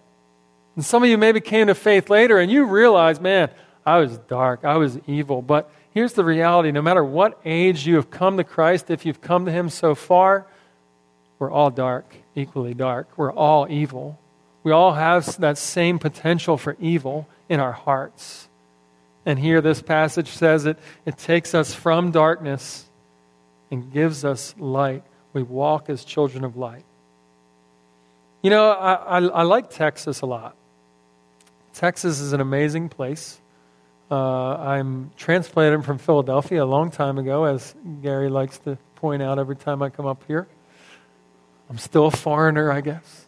And 0.75 0.83
some 0.83 1.01
of 1.01 1.09
you 1.09 1.17
maybe 1.17 1.39
came 1.39 1.67
to 1.67 1.75
faith 1.75 2.09
later 2.09 2.37
and 2.37 2.51
you 2.51 2.65
realize, 2.65 3.21
man, 3.21 3.49
I 3.87 3.99
was 3.99 4.17
dark, 4.17 4.65
I 4.65 4.75
was 4.75 4.99
evil. 5.07 5.41
But 5.41 5.71
here's 5.93 6.11
the 6.11 6.25
reality 6.25 6.73
no 6.73 6.81
matter 6.81 7.03
what 7.03 7.39
age 7.45 7.87
you 7.87 7.95
have 7.95 8.11
come 8.11 8.35
to 8.35 8.43
Christ, 8.43 8.91
if 8.91 9.05
you've 9.05 9.21
come 9.21 9.45
to 9.45 9.51
Him 9.51 9.69
so 9.69 9.95
far, 9.95 10.45
we're 11.39 11.49
all 11.49 11.69
dark, 11.69 12.05
equally 12.35 12.73
dark. 12.73 13.07
We're 13.15 13.31
all 13.31 13.65
evil. 13.69 14.19
We 14.63 14.73
all 14.73 14.93
have 14.93 15.39
that 15.39 15.57
same 15.57 15.99
potential 15.99 16.57
for 16.57 16.75
evil 16.81 17.29
in 17.47 17.61
our 17.61 17.71
hearts. 17.71 18.49
And 19.25 19.39
here, 19.39 19.61
this 19.61 19.81
passage 19.81 20.29
says 20.29 20.65
it, 20.65 20.77
it 21.05 21.17
takes 21.17 21.55
us 21.55 21.73
from 21.73 22.11
darkness 22.11 22.85
and 23.71 23.93
gives 23.93 24.25
us 24.25 24.53
light. 24.59 25.03
We 25.31 25.43
walk 25.43 25.89
as 25.89 26.03
children 26.03 26.43
of 26.43 26.57
light. 26.57 26.83
You 28.41 28.49
know, 28.49 28.69
I, 28.69 28.93
I, 28.93 29.17
I 29.19 29.43
like 29.43 29.69
Texas 29.69 30.19
a 30.19 30.25
lot. 30.25 30.57
Texas 31.73 32.19
is 32.19 32.33
an 32.33 32.41
amazing 32.41 32.89
place. 32.89 33.39
Uh, 34.09 34.55
I'm 34.55 35.11
transplanted 35.17 35.83
from 35.83 35.97
Philadelphia 35.97 36.63
a 36.63 36.65
long 36.65 36.91
time 36.91 37.17
ago, 37.17 37.43
as 37.43 37.75
Gary 38.01 38.29
likes 38.29 38.57
to 38.59 38.77
point 38.95 39.21
out 39.21 39.37
every 39.37 39.55
time 39.55 39.81
I 39.81 39.89
come 39.89 40.05
up 40.05 40.23
here. 40.27 40.47
I'm 41.69 41.77
still 41.77 42.07
a 42.07 42.11
foreigner, 42.11 42.71
I 42.71 42.81
guess. 42.81 43.25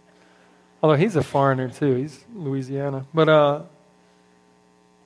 Although 0.81 0.95
he's 0.95 1.17
a 1.17 1.23
foreigner 1.23 1.69
too, 1.69 1.95
he's 1.95 2.23
Louisiana. 2.33 3.05
But 3.13 3.27
uh, 3.27 3.61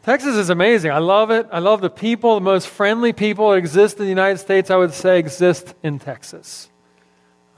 Texas 0.04 0.36
is 0.36 0.52
amazing. 0.52 0.92
I 0.92 1.00
love 1.00 1.32
it. 1.32 1.48
I 1.52 1.60
love 1.60 1.82
the 1.82 1.90
people. 1.90 2.36
The 2.36 2.42
most 2.42 2.68
friendly 2.68 3.12
people 3.12 3.50
that 3.50 3.58
exist 3.58 3.98
in 3.98 4.04
the 4.04 4.10
United 4.10 4.38
States, 4.38 4.70
I 4.70 4.76
would 4.76 4.94
say, 4.94 5.18
exist 5.18 5.74
in 5.82 5.98
Texas. 5.98 6.70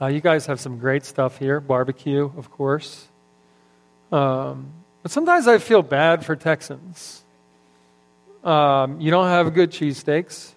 Uh, 0.00 0.06
you 0.06 0.20
guys 0.20 0.46
have 0.46 0.60
some 0.60 0.78
great 0.78 1.04
stuff 1.04 1.38
here. 1.38 1.60
Barbecue, 1.60 2.30
of 2.36 2.50
course. 2.50 3.08
Um, 4.10 4.72
but 5.02 5.12
sometimes 5.12 5.46
I 5.46 5.58
feel 5.58 5.82
bad 5.82 6.24
for 6.24 6.36
Texans. 6.36 7.22
Um, 8.46 9.00
you 9.00 9.10
don't 9.10 9.26
have 9.26 9.52
good 9.54 9.70
cheesesteaks. 9.70 10.52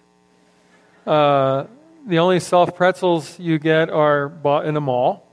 Uh, 1.06 1.64
the 2.06 2.20
only 2.20 2.40
soft 2.40 2.76
pretzels 2.76 3.38
you 3.38 3.58
get 3.58 3.90
are 3.90 4.28
bought 4.28 4.64
in 4.64 4.76
a 4.76 4.80
mall. 4.80 5.26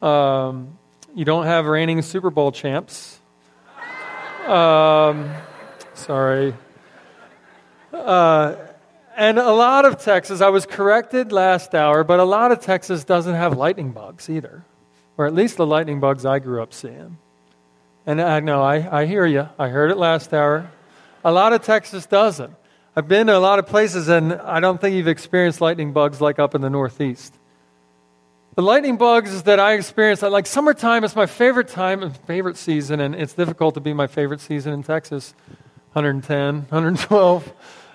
Um, 0.00 0.78
you 1.14 1.24
don't 1.24 1.46
have 1.46 1.66
reigning 1.66 2.00
Super 2.02 2.30
Bowl 2.30 2.52
champs. 2.52 3.18
Um, 4.46 5.30
Sorry. 5.94 6.54
Uh, 7.92 8.56
and 9.16 9.38
a 9.38 9.52
lot 9.52 9.84
of 9.84 10.02
Texas, 10.02 10.40
I 10.40 10.48
was 10.48 10.64
corrected 10.64 11.32
last 11.32 11.74
hour, 11.74 12.02
but 12.02 12.18
a 12.18 12.24
lot 12.24 12.50
of 12.50 12.60
Texas 12.60 13.04
doesn't 13.04 13.34
have 13.34 13.56
lightning 13.56 13.92
bugs 13.92 14.30
either, 14.30 14.64
or 15.18 15.26
at 15.26 15.34
least 15.34 15.58
the 15.58 15.66
lightning 15.66 16.00
bugs 16.00 16.24
I 16.24 16.38
grew 16.38 16.62
up 16.62 16.72
seeing. 16.72 17.18
And 18.06 18.20
I 18.20 18.40
know, 18.40 18.62
I, 18.62 19.02
I 19.02 19.06
hear 19.06 19.26
you. 19.26 19.48
I 19.58 19.68
heard 19.68 19.90
it 19.90 19.96
last 19.96 20.32
hour. 20.32 20.70
A 21.24 21.30
lot 21.30 21.52
of 21.52 21.62
Texas 21.62 22.06
doesn't. 22.06 22.54
I've 22.96 23.08
been 23.08 23.28
to 23.28 23.36
a 23.36 23.38
lot 23.38 23.58
of 23.58 23.66
places, 23.66 24.08
and 24.08 24.34
I 24.34 24.60
don't 24.60 24.80
think 24.80 24.96
you've 24.96 25.08
experienced 25.08 25.60
lightning 25.60 25.92
bugs 25.92 26.20
like 26.20 26.38
up 26.38 26.54
in 26.54 26.60
the 26.60 26.68
Northeast. 26.68 27.34
The 28.54 28.62
lightning 28.62 28.98
bugs 28.98 29.44
that 29.44 29.58
I 29.58 29.74
experience, 29.74 30.20
like 30.20 30.46
summertime 30.46 31.04
is 31.04 31.16
my 31.16 31.24
favorite 31.24 31.68
time 31.68 32.02
and 32.02 32.14
favorite 32.14 32.58
season, 32.58 33.00
and 33.00 33.14
it's 33.14 33.32
difficult 33.32 33.74
to 33.74 33.80
be 33.80 33.94
my 33.94 34.06
favorite 34.06 34.40
season 34.40 34.74
in 34.74 34.82
Texas 34.82 35.34
110, 35.94 36.54
112. 36.68 37.52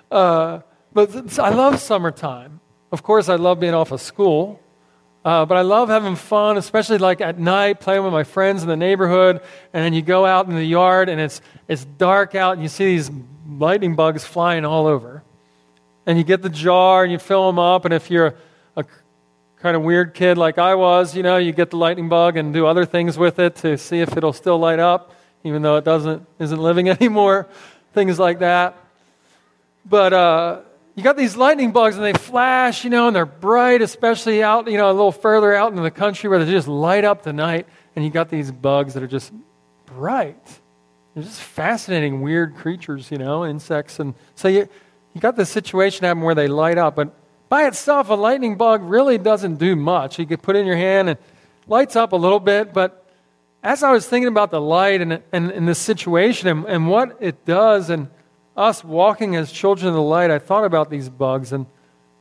Uh, 0.09 0.61
but 0.93 1.37
I 1.37 1.49
love 1.49 1.79
summertime. 1.79 2.59
Of 2.91 3.03
course, 3.03 3.29
I 3.29 3.35
love 3.35 3.59
being 3.59 3.75
off 3.75 3.91
of 3.91 4.01
school. 4.01 4.59
Uh, 5.25 5.45
but 5.45 5.57
I 5.57 5.61
love 5.61 5.89
having 5.89 6.15
fun, 6.15 6.57
especially 6.57 6.99
like 6.99 7.19
at 7.19 7.37
night, 7.37 7.79
playing 7.79 8.03
with 8.03 8.13
my 8.13 8.23
friends 8.23 8.63
in 8.63 8.69
the 8.69 8.77
neighborhood. 8.77 9.41
And 9.73 9.83
then 9.83 9.93
you 9.93 10.01
go 10.01 10.25
out 10.25 10.47
in 10.47 10.55
the 10.55 10.63
yard 10.63 11.09
and 11.09 11.19
it's, 11.19 11.41
it's 11.67 11.83
dark 11.83 12.33
out 12.35 12.53
and 12.53 12.61
you 12.61 12.69
see 12.69 12.85
these 12.85 13.11
lightning 13.47 13.95
bugs 13.95 14.23
flying 14.23 14.63
all 14.63 14.87
over. 14.87 15.23
And 16.05 16.17
you 16.17 16.23
get 16.23 16.41
the 16.41 16.49
jar 16.49 17.03
and 17.03 17.11
you 17.11 17.19
fill 17.19 17.47
them 17.47 17.59
up. 17.59 17.83
And 17.83 17.93
if 17.93 18.09
you're 18.09 18.35
a, 18.77 18.85
kind 19.59 19.75
of 19.75 19.81
weird 19.81 20.13
kid 20.13 20.37
like 20.37 20.57
I 20.57 20.75
was, 20.75 21.15
you 21.15 21.23
know, 21.23 21.37
you 21.37 21.51
get 21.51 21.71
the 21.71 21.77
lightning 21.77 22.09
bug 22.09 22.37
and 22.37 22.53
do 22.53 22.65
other 22.65 22.85
things 22.85 23.17
with 23.17 23.39
it 23.39 23.55
to 23.57 23.77
see 23.77 23.99
if 23.99 24.15
it'll 24.15 24.31
still 24.31 24.59
light 24.59 24.79
up, 24.79 25.13
even 25.43 25.61
though 25.63 25.77
it 25.77 25.83
doesn't, 25.83 26.25
isn't 26.39 26.59
living 26.59 26.89
anymore 27.01 27.47
things 27.97 28.19
like 28.19 28.39
that. 28.39 28.77
But, 29.83 30.13
uh, 30.13 30.61
you 30.97 31.03
got 31.03 31.15
these 31.15 31.37
lightning 31.37 31.71
bugs 31.71 31.95
and 31.95 32.03
they 32.03 32.13
flash, 32.13 32.83
you 32.83 32.89
know, 32.89 33.05
and 33.05 33.15
they're 33.15 33.27
bright, 33.27 33.83
especially 33.83 34.41
out, 34.41 34.69
you 34.69 34.77
know, 34.77 34.89
a 34.89 34.91
little 34.91 35.11
further 35.11 35.53
out 35.53 35.71
in 35.71 35.81
the 35.83 35.91
country 35.91 36.27
where 36.27 36.43
they 36.43 36.51
just 36.51 36.67
light 36.67 37.05
up 37.05 37.21
the 37.21 37.31
night. 37.31 37.67
And 37.95 38.03
you 38.03 38.09
got 38.09 38.29
these 38.29 38.51
bugs 38.51 38.95
that 38.95 39.03
are 39.03 39.07
just 39.07 39.31
bright. 39.85 40.43
They're 41.13 41.23
just 41.23 41.39
fascinating, 41.39 42.21
weird 42.21 42.55
creatures, 42.55 43.11
you 43.11 43.19
know, 43.19 43.45
insects. 43.45 43.99
And 43.99 44.15
so 44.33 44.47
you, 44.47 44.67
you 45.13 45.21
got 45.21 45.35
this 45.35 45.51
situation 45.51 46.03
happen 46.03 46.23
where 46.23 46.33
they 46.33 46.47
light 46.47 46.79
up. 46.79 46.95
But 46.95 47.13
by 47.47 47.67
itself, 47.67 48.09
a 48.09 48.15
lightning 48.15 48.57
bug 48.57 48.81
really 48.81 49.19
doesn't 49.19 49.57
do 49.57 49.75
much. 49.75 50.17
You 50.17 50.25
could 50.25 50.41
put 50.41 50.55
it 50.55 50.59
in 50.61 50.65
your 50.65 50.77
hand 50.77 51.09
and 51.09 51.19
lights 51.67 51.95
up 51.95 52.11
a 52.11 52.17
little 52.17 52.39
bit. 52.39 52.73
But 52.73 53.07
as 53.61 53.83
I 53.83 53.91
was 53.91 54.07
thinking 54.07 54.29
about 54.29 54.49
the 54.49 54.61
light 54.61 55.01
and, 55.01 55.21
and, 55.31 55.51
and 55.51 55.67
this 55.67 55.77
situation 55.77 56.47
and, 56.47 56.65
and 56.65 56.87
what 56.87 57.17
it 57.19 57.45
does, 57.45 57.91
and 57.91 58.07
us 58.57 58.83
walking 58.83 59.35
as 59.35 59.51
children 59.51 59.87
of 59.87 59.93
the 59.93 60.01
light, 60.01 60.31
I 60.31 60.39
thought 60.39 60.65
about 60.65 60.89
these 60.89 61.09
bugs 61.09 61.53
and 61.53 61.67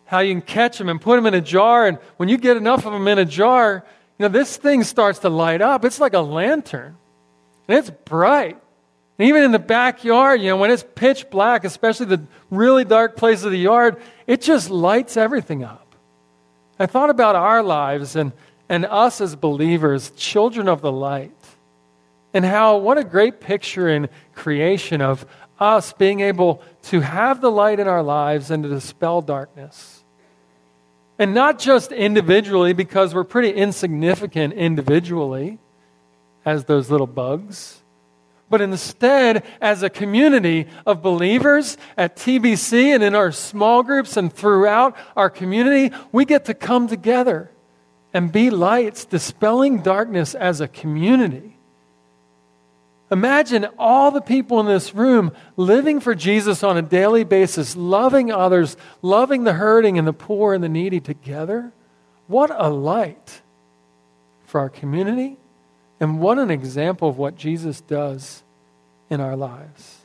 how 0.05 0.21
you 0.21 0.35
can 0.35 0.43
catch 0.43 0.79
them 0.79 0.89
and 0.89 1.01
put 1.01 1.17
them 1.17 1.27
in 1.27 1.35
a 1.35 1.41
jar. 1.41 1.87
And 1.87 1.99
when 2.19 2.29
you 2.29 2.37
get 2.37 2.57
enough 2.57 2.87
of 2.87 2.93
them 2.93 3.09
in 3.09 3.19
a 3.19 3.25
jar, 3.25 3.85
you 4.19 4.23
know, 4.23 4.29
this 4.29 4.57
thing 4.57 4.85
starts 4.85 5.21
to 5.21 5.29
light 5.29 5.63
up. 5.63 5.85
It's 5.85 5.99
like 5.99 6.15
a 6.15 6.21
lantern, 6.21 6.97
and 7.67 7.79
it's 7.79 7.91
bright. 7.91 8.57
And 9.19 9.29
even 9.29 9.43
in 9.45 9.53
the 9.53 9.59
backyard, 9.59 10.41
you 10.43 10.49
know, 10.49 10.59
when 10.59 10.71
it's 10.71 10.85
pitch 10.95 11.31
black, 11.31 11.65
especially 11.65 12.07
the 12.07 12.23
really 12.51 12.85
dark 12.85 13.17
places 13.17 13.45
of 13.45 13.51
the 13.51 13.59
yard, 13.59 13.97
it 14.27 14.43
just 14.43 14.69
lights 14.69 15.17
everything 15.17 15.65
up. 15.65 15.95
I 16.79 16.87
thought 16.87 17.09
about 17.09 17.35
our 17.35 17.63
lives 17.63 18.15
and, 18.15 18.33
and 18.69 18.85
us 18.85 19.23
as 19.23 19.35
believers, 19.35 20.11
children 20.11 20.69
of 20.69 20.83
the 20.83 20.93
light, 20.93 21.33
and 22.35 22.45
how 22.45 22.77
what 22.77 22.99
a 22.99 23.05
great 23.05 23.41
picture 23.41 23.89
in 23.89 24.11
creation 24.35 25.01
of, 25.01 25.25
us 25.59 25.93
being 25.93 26.21
able 26.21 26.63
to 26.83 27.01
have 27.01 27.41
the 27.41 27.51
light 27.51 27.81
in 27.81 27.89
our 27.89 28.03
lives 28.03 28.51
and 28.51 28.63
to 28.63 28.69
dispel 28.69 29.23
darkness. 29.23 30.05
And 31.19 31.33
not 31.33 31.59
just 31.59 31.93
individually, 31.93 32.73
because 32.73 33.15
we're 33.15 33.25
pretty 33.25 33.51
insignificant 33.51 34.53
individually 34.53 35.59
as 36.45 36.65
those 36.65 36.91
little 36.91 37.07
bugs, 37.07 37.83
but 38.49 38.61
instead 38.61 39.45
as 39.61 39.83
a 39.83 39.91
community 39.91 40.67
of 40.85 41.03
believers 41.03 41.77
at 41.97 42.17
TBC 42.17 42.95
and 42.95 43.03
in 43.03 43.15
our 43.15 43.33
small 43.33 43.83
groups 43.83 44.17
and 44.17 44.33
throughout 44.33 44.97
our 45.17 45.31
community, 45.31 45.95
we 46.13 46.25
get 46.25 46.45
to 46.45 46.55
come 46.55 46.87
together 46.87 47.51
and 48.15 48.31
be 48.31 48.51
lights, 48.51 49.05
dispelling 49.05 49.83
darkness 49.83 50.35
as 50.35 50.61
a 50.61 50.69
community. 50.69 51.56
Imagine 53.11 53.69
all 53.79 54.11
the 54.11 54.21
people 54.21 54.59
in 54.59 54.67
this 54.67 54.95
room 54.95 55.31
living 55.57 56.01
for 56.01 56.15
Jesus 56.15 56.65
on 56.65 56.77
a 56.77 56.83
daily 56.83 57.23
basis, 57.23 57.77
loving 57.77 58.33
others, 58.33 58.77
loving 59.01 59.45
the 59.45 59.53
hurting 59.53 59.97
and 59.97 60.09
the 60.09 60.13
poor 60.13 60.55
and 60.55 60.65
the 60.65 60.69
needy 60.69 60.99
together. 60.99 61.73
What 62.27 62.51
a 62.53 62.69
light 62.69 63.43
for 64.47 64.61
our 64.61 64.69
community, 64.69 65.37
and 66.01 66.21
what 66.21 66.39
an 66.39 66.51
example 66.51 67.09
of 67.09 67.19
what 67.19 67.37
Jesus 67.37 67.81
does 67.81 68.43
in 69.09 69.21
our 69.21 69.37
lives. 69.37 69.99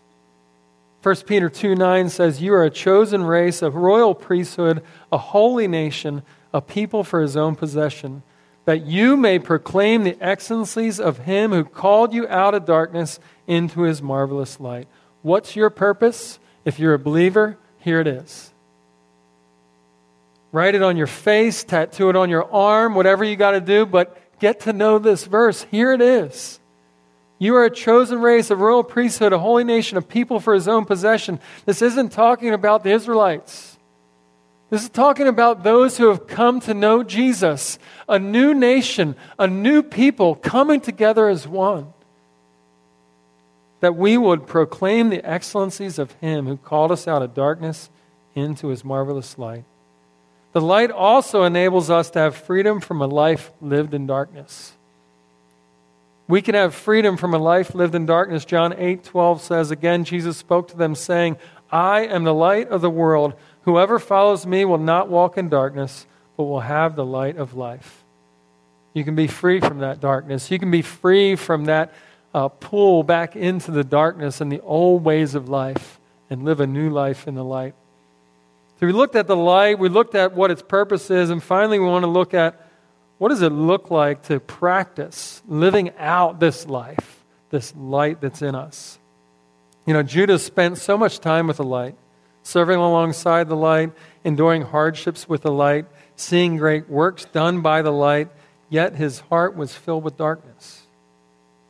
1 1.02 1.16
Peter 1.26 1.50
2 1.50 1.76
9 1.76 2.10
says, 2.10 2.42
You 2.42 2.54
are 2.54 2.66
a 2.66 2.70
chosen 2.70 3.24
race, 3.24 3.64
a 3.64 3.72
royal 3.72 4.14
priesthood, 4.14 4.84
a 5.12 5.18
holy 5.18 5.68
nation, 5.68 6.22
a 6.54 6.62
people 6.62 7.04
for 7.04 7.22
his 7.22 7.36
own 7.36 7.56
possession 7.56 8.22
that 8.66 8.86
you 8.86 9.18
may 9.18 9.40
proclaim 9.40 10.04
the 10.04 10.18
excellencies 10.22 11.00
of 11.00 11.20
him 11.20 11.52
who 11.52 11.64
called 11.64 12.14
you 12.14 12.28
out 12.28 12.54
of 12.54 12.66
darkness 12.66 13.20
into 13.48 13.82
his 13.82 14.02
marvelous 14.02 14.60
light. 14.60 14.88
What's 15.22 15.56
your 15.56 15.70
purpose? 15.70 16.40
If 16.64 16.80
you're 16.80 16.94
a 16.94 17.00
believer, 17.00 17.58
here 17.80 18.00
it 18.00 18.08
is. 18.08 18.52
Write 20.52 20.76
it 20.76 20.84
on 20.84 20.98
your 20.98 21.08
face, 21.08 21.64
tattoo 21.64 22.10
it 22.10 22.16
on 22.16 22.30
your 22.30 22.52
arm, 22.52 22.94
whatever 22.94 23.24
you 23.24 23.36
got 23.36 23.52
to 23.52 23.62
do, 23.62 23.86
but 23.86 24.18
get 24.40 24.62
to 24.62 24.74
know 24.74 25.00
this 25.00 25.26
verse. 25.26 25.64
Here 25.72 25.94
it 25.94 26.02
is. 26.02 26.60
You 27.40 27.56
are 27.56 27.66
a 27.66 27.72
chosen 27.72 28.20
race, 28.20 28.52
a 28.52 28.56
royal 28.56 28.84
priesthood, 28.84 29.34
a 29.34 29.40
holy 29.40 29.64
nation, 29.64 29.98
a 29.98 30.02
people 30.02 30.40
for 30.40 30.54
his 30.54 30.68
own 30.68 30.86
possession. 30.86 31.40
This 31.66 31.82
isn't 31.82 32.12
talking 32.12 32.54
about 32.54 32.84
the 32.84 32.92
Israelites. 32.92 33.71
This 34.72 34.84
is 34.84 34.90
talking 34.90 35.28
about 35.28 35.64
those 35.64 35.98
who 35.98 36.08
have 36.08 36.28
come 36.28 36.62
to 36.62 36.74
know 36.74 37.04
Jesus, 37.04 37.78
a 38.08 38.18
new 38.18 38.54
nation, 38.54 39.18
a 39.38 39.46
new 39.46 39.84
people 39.84 40.34
coming 40.34 40.80
together 40.80 41.28
as 41.28 41.46
one. 41.46 41.94
That 43.82 43.98
we 43.98 44.18
would 44.18 44.48
proclaim 44.48 45.10
the 45.10 45.24
excellencies 45.30 46.00
of 46.00 46.14
Him 46.14 46.48
who 46.48 46.56
called 46.56 46.94
us 46.94 47.06
out 47.06 47.22
of 47.22 47.34
darkness 47.34 47.90
into 48.34 48.70
His 48.70 48.86
marvelous 48.86 49.38
light. 49.38 49.66
The 50.54 50.62
light 50.62 50.90
also 50.90 51.44
enables 51.44 51.90
us 51.90 52.10
to 52.12 52.20
have 52.20 52.38
freedom 52.38 52.80
from 52.80 53.02
a 53.02 53.08
life 53.08 53.52
lived 53.60 53.94
in 53.94 54.08
darkness. 54.08 54.72
We 56.30 56.42
can 56.42 56.56
have 56.56 56.74
freedom 56.74 57.18
from 57.18 57.34
a 57.34 57.38
life 57.38 57.76
lived 57.76 57.94
in 57.94 58.06
darkness. 58.06 58.46
John 58.46 58.74
8 58.78 59.04
12 59.04 59.42
says, 59.42 59.70
Again, 59.70 60.06
Jesus 60.06 60.38
spoke 60.38 60.70
to 60.70 60.78
them, 60.78 60.96
saying, 60.96 61.36
I 61.70 62.02
am 62.02 62.24
the 62.24 62.34
light 62.34 62.70
of 62.70 62.80
the 62.80 62.90
world. 62.90 63.34
Whoever 63.64 64.00
follows 64.00 64.46
me 64.46 64.66
will 64.66 64.78
not 64.78 65.10
walk 65.10 65.38
in 65.38 65.50
darkness, 65.50 66.06
but 66.38 66.44
will 66.44 66.62
have 66.62 66.96
the 66.96 67.06
light 67.06 67.38
of 67.38 67.56
life. 67.56 68.04
You 68.94 69.04
can 69.04 69.16
be 69.16 69.28
free 69.28 69.60
from 69.60 69.80
that 69.80 70.00
darkness. 70.00 70.52
You 70.52 70.60
can 70.60 70.72
be 70.72 70.82
free 70.82 71.36
from 71.36 71.66
that 71.66 71.94
uh, 72.34 72.48
pull 72.48 73.04
back 73.04 73.36
into 73.36 73.72
the 73.72 73.84
darkness 73.84 74.42
and 74.42 74.52
the 74.52 74.62
old 74.62 75.04
ways 75.04 75.36
of 75.36 75.50
life 75.50 76.00
and 76.30 76.44
live 76.44 76.60
a 76.60 76.68
new 76.68 76.90
life 76.90 77.28
in 77.28 77.36
the 77.36 77.44
light. 77.44 77.74
So 78.80 78.88
we 78.88 78.94
looked 78.94 79.16
at 79.16 79.28
the 79.28 79.36
light, 79.36 79.78
we 79.78 79.90
looked 79.90 80.16
at 80.16 80.34
what 80.34 80.50
its 80.50 80.62
purpose 80.62 81.12
is, 81.12 81.30
and 81.30 81.44
finally 81.44 81.78
we 81.78 81.86
want 81.86 82.04
to 82.04 82.10
look 82.10 82.34
at 82.34 82.68
what 83.18 83.30
does 83.30 83.42
it 83.42 83.52
look 83.52 83.92
like 83.92 84.24
to 84.24 84.40
practice 84.40 85.44
living 85.48 85.92
out 86.00 86.40
this 86.40 86.66
life, 86.66 87.24
this 87.52 87.76
light 87.76 88.22
that's 88.22 88.42
in 88.42 88.56
us. 88.56 88.98
You 89.86 89.94
know, 89.94 90.02
Judas 90.02 90.44
spent 90.44 90.78
so 90.78 90.98
much 90.98 91.20
time 91.20 91.48
with 91.48 91.58
the 91.58 91.64
light 91.64 91.96
serving 92.44 92.78
alongside 92.78 93.48
the 93.48 93.56
light, 93.56 93.92
enduring 94.24 94.64
hardships 94.64 95.28
with 95.28 95.42
the 95.42 95.52
light, 95.52 95.86
seeing 96.16 96.58
great 96.58 96.90
works 96.90 97.26
done 97.26 97.62
by 97.62 97.82
the 97.82 97.92
light, 97.92 98.30
yet 98.70 98.96
his 98.96 99.20
heart 99.22 99.56
was 99.56 99.76
filled 99.76 100.04
with 100.04 100.18
darkness. 100.18 100.84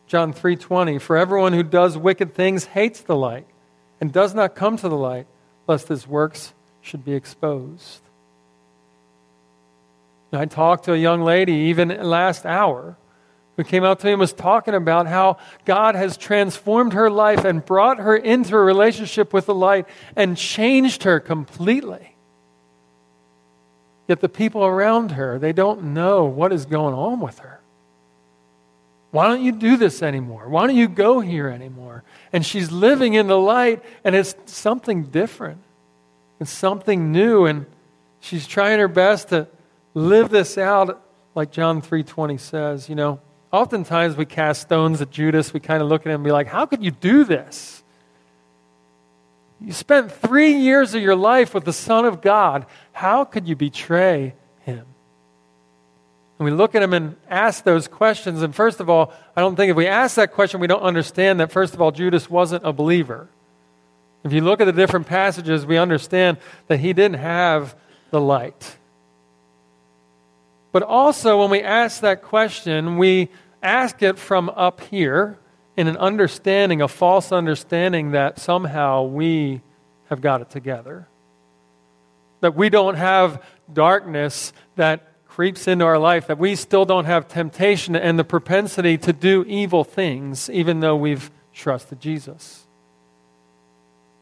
John 0.07 0.33
3:20 0.33 0.99
For 0.99 1.15
everyone 1.15 1.53
who 1.53 1.63
does 1.63 1.97
wicked 1.97 2.33
things 2.33 2.65
hates 2.65 3.01
the 3.01 3.15
light 3.15 3.47
and 3.99 4.11
does 4.11 4.33
not 4.33 4.55
come 4.55 4.77
to 4.77 4.89
the 4.89 4.97
light 4.97 5.27
lest 5.67 5.87
his 5.87 6.07
works 6.07 6.53
should 6.81 7.05
be 7.05 7.13
exposed. 7.13 8.01
I 10.33 10.45
talked 10.45 10.85
to 10.85 10.93
a 10.93 10.97
young 10.97 11.21
lady 11.21 11.53
even 11.53 11.89
last 12.01 12.45
hour 12.45 12.95
who 13.61 13.69
came 13.69 13.83
out 13.83 13.99
to 13.99 14.07
me 14.07 14.13
and 14.13 14.19
was 14.19 14.33
talking 14.33 14.73
about 14.73 15.05
how 15.05 15.37
God 15.65 15.93
has 15.93 16.17
transformed 16.17 16.93
her 16.93 17.11
life 17.11 17.45
and 17.45 17.63
brought 17.63 17.99
her 17.99 18.15
into 18.15 18.55
a 18.55 18.59
relationship 18.59 19.33
with 19.33 19.45
the 19.45 19.53
light 19.53 19.87
and 20.15 20.35
changed 20.35 21.03
her 21.03 21.19
completely. 21.19 22.15
Yet 24.07 24.19
the 24.19 24.29
people 24.29 24.65
around 24.65 25.11
her, 25.11 25.37
they 25.37 25.53
don't 25.53 25.93
know 25.93 26.25
what 26.25 26.51
is 26.51 26.65
going 26.65 26.95
on 26.95 27.19
with 27.19 27.39
her. 27.39 27.59
Why 29.11 29.27
don't 29.27 29.43
you 29.43 29.51
do 29.51 29.77
this 29.77 30.01
anymore? 30.01 30.49
Why 30.49 30.65
don't 30.65 30.75
you 30.75 30.87
go 30.87 31.19
here 31.19 31.47
anymore? 31.47 32.03
And 32.33 32.43
she's 32.45 32.71
living 32.71 33.13
in 33.13 33.27
the 33.27 33.37
light, 33.37 33.83
and 34.03 34.15
it's 34.15 34.33
something 34.45 35.03
different. 35.03 35.59
It's 36.39 36.49
something 36.49 37.11
new, 37.11 37.45
and 37.45 37.67
she's 38.21 38.47
trying 38.47 38.79
her 38.79 38.87
best 38.87 39.29
to 39.29 39.47
live 39.93 40.29
this 40.29 40.57
out, 40.57 40.99
like 41.35 41.51
John 41.51 41.81
3:20 41.81 42.39
says, 42.39 42.89
you 42.89 42.95
know. 42.95 43.19
Oftentimes 43.51 44.15
we 44.15 44.25
cast 44.25 44.61
stones 44.61 45.01
at 45.01 45.11
Judas. 45.11 45.53
We 45.53 45.59
kind 45.59 45.81
of 45.81 45.89
look 45.89 46.01
at 46.01 46.07
him 46.07 46.15
and 46.15 46.23
be 46.23 46.31
like, 46.31 46.47
How 46.47 46.65
could 46.65 46.83
you 46.83 46.91
do 46.91 47.23
this? 47.23 47.83
You 49.59 49.73
spent 49.73 50.11
three 50.11 50.53
years 50.53 50.95
of 50.95 51.01
your 51.01 51.15
life 51.15 51.53
with 51.53 51.65
the 51.65 51.73
Son 51.73 52.05
of 52.05 52.21
God. 52.21 52.65
How 52.93 53.25
could 53.25 53.47
you 53.47 53.55
betray 53.55 54.33
him? 54.61 54.85
And 56.39 56.45
we 56.45 56.51
look 56.51 56.73
at 56.73 56.81
him 56.81 56.93
and 56.93 57.15
ask 57.29 57.63
those 57.63 57.87
questions. 57.87 58.41
And 58.41 58.55
first 58.55 58.79
of 58.79 58.89
all, 58.89 59.13
I 59.35 59.41
don't 59.41 59.55
think 59.55 59.69
if 59.69 59.75
we 59.77 59.85
ask 59.85 60.15
that 60.15 60.31
question, 60.31 60.59
we 60.59 60.65
don't 60.65 60.81
understand 60.81 61.39
that, 61.39 61.51
first 61.51 61.75
of 61.75 61.81
all, 61.81 61.91
Judas 61.91 62.27
wasn't 62.27 62.65
a 62.65 62.73
believer. 62.73 63.29
If 64.23 64.33
you 64.33 64.41
look 64.41 64.61
at 64.61 64.65
the 64.65 64.71
different 64.71 65.05
passages, 65.05 65.65
we 65.65 65.77
understand 65.77 66.37
that 66.67 66.79
he 66.79 66.93
didn't 66.93 67.19
have 67.19 67.75
the 68.09 68.19
light. 68.19 68.77
But 70.71 70.83
also, 70.83 71.41
when 71.41 71.49
we 71.49 71.61
ask 71.61 72.01
that 72.01 72.21
question, 72.21 72.97
we 72.97 73.29
ask 73.61 74.01
it 74.01 74.17
from 74.17 74.49
up 74.49 74.81
here 74.81 75.37
in 75.75 75.87
an 75.87 75.97
understanding, 75.97 76.81
a 76.81 76.87
false 76.87 77.31
understanding 77.31 78.11
that 78.11 78.39
somehow 78.39 79.03
we 79.03 79.61
have 80.09 80.21
got 80.21 80.41
it 80.41 80.49
together. 80.49 81.07
That 82.41 82.55
we 82.55 82.69
don't 82.69 82.95
have 82.95 83.43
darkness 83.71 84.53
that 84.75 85.07
creeps 85.27 85.67
into 85.67 85.85
our 85.85 85.97
life, 85.97 86.27
that 86.27 86.37
we 86.37 86.55
still 86.55 86.83
don't 86.85 87.05
have 87.05 87.27
temptation 87.27 87.95
and 87.95 88.19
the 88.19 88.23
propensity 88.23 88.97
to 88.97 89.13
do 89.13 89.45
evil 89.47 89.83
things, 89.83 90.49
even 90.49 90.81
though 90.81 90.95
we've 90.95 91.31
trusted 91.53 91.99
Jesus. 91.99 92.67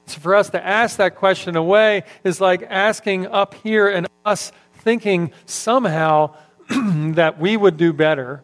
So 0.05 0.19
for 0.19 0.35
us 0.35 0.49
to 0.51 0.63
ask 0.63 0.97
that 0.97 1.15
question 1.15 1.55
away 1.55 2.03
is 2.23 2.39
like 2.39 2.63
asking 2.63 3.27
up 3.27 3.53
here 3.55 3.87
and 3.87 4.07
us 4.25 4.51
thinking 4.79 5.31
somehow 5.45 6.35
that 6.69 7.39
we 7.39 7.57
would 7.57 7.77
do 7.77 7.93
better 7.93 8.43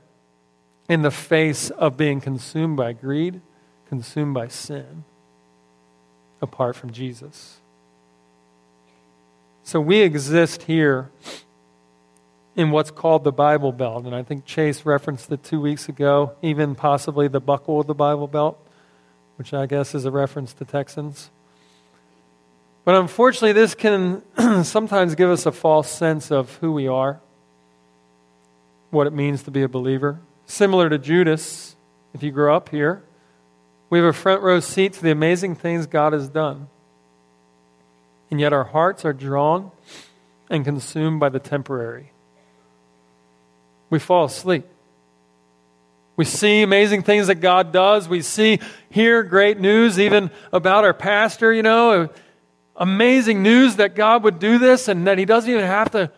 in 0.88 1.02
the 1.02 1.12
face 1.12 1.69
of 1.71 1.98
being 1.98 2.21
consumed 2.21 2.78
by 2.78 2.93
greed, 2.93 3.41
consumed 3.89 4.34
by 4.34 4.48
sin, 4.48 5.04
apart 6.41 6.76
from 6.76 6.91
Jesus. 6.91 7.60
So 9.63 9.82
we 9.82 10.02
exist 10.02 10.63
here 10.63 11.10
in 12.56 12.71
what's 12.71 12.91
called 12.91 13.24
the 13.24 13.32
Bible 13.32 13.71
Belt. 13.71 14.06
And 14.06 14.15
I 14.15 14.24
think 14.24 14.45
Chase 14.45 14.86
referenced 14.86 15.32
it 15.32 15.43
two 15.43 15.60
weeks 15.60 15.89
ago, 15.89 16.34
even 16.41 16.76
possibly 16.76 17.28
the 17.28 17.39
buckle 17.39 17.80
of 17.80 17.88
the 17.88 17.95
Bible 17.95 18.28
Belt, 18.28 18.60
which 19.38 19.54
I 19.54 19.65
guess 19.65 19.95
is 19.95 20.06
a 20.06 20.12
reference 20.12 20.54
to 20.54 20.65
Texans. 20.65 21.32
But 22.86 22.95
unfortunately, 22.95 23.52
this 23.52 23.76
can 23.76 24.21
sometimes 24.63 25.15
give 25.15 25.30
us 25.30 25.45
a 25.45 25.52
false 25.52 25.89
sense 25.89 26.32
of 26.32 26.56
who 26.58 26.71
we 26.71 26.88
are, 26.88 27.19
what 28.91 29.08
it 29.08 29.13
means 29.13 29.43
to 29.43 29.52
be 29.52 29.63
a 29.63 29.67
believer. 29.67 30.21
Similar 30.45 30.89
to 30.89 30.98
Judas, 30.98 31.76
if 32.13 32.24
you 32.24 32.32
grew 32.32 32.54
up 32.54 32.69
here, 32.69 33.04
we 33.89 33.98
have 33.98 34.08
a 34.08 34.13
front 34.13 34.41
row 34.43 34.60
seat 34.60 34.93
to 34.93 35.02
the 35.02 35.12
amazing 35.12 35.56
things 35.56 35.88
God 35.88 36.13
has 36.13 36.30
done. 36.30 36.69
And 38.32 38.39
yet 38.39 38.54
our 38.54 38.63
hearts 38.63 39.04
are 39.04 39.13
drawn 39.13 39.71
and 40.50 40.63
consumed 40.63 41.19
by 41.19 41.30
the 41.30 41.39
temporary 41.39 42.12
we 43.89 44.00
fall 44.00 44.26
asleep. 44.26 44.65
We 46.17 46.26
see 46.26 46.62
amazing 46.62 47.04
things 47.04 47.28
that 47.28 47.36
God 47.36 47.71
does. 47.71 48.08
We 48.08 48.21
see, 48.21 48.60
hear 48.89 49.24
great 49.24 49.60
news, 49.60 50.00
even 50.00 50.32
about 50.52 50.86
our 50.86 50.93
pastor, 50.93 51.54
you 51.54 51.63
know, 51.63 52.10
amazing 52.78 53.42
news 53.44 53.78
that 53.78 53.96
God 53.96 54.24
would 54.24 54.40
do 54.40 54.58
this 54.58 54.88
and 54.88 55.08
that 55.08 55.18
he 55.18 55.26
doesn't 55.26 55.50
even 55.50 55.66
have 55.66 55.92
to 55.92 56.12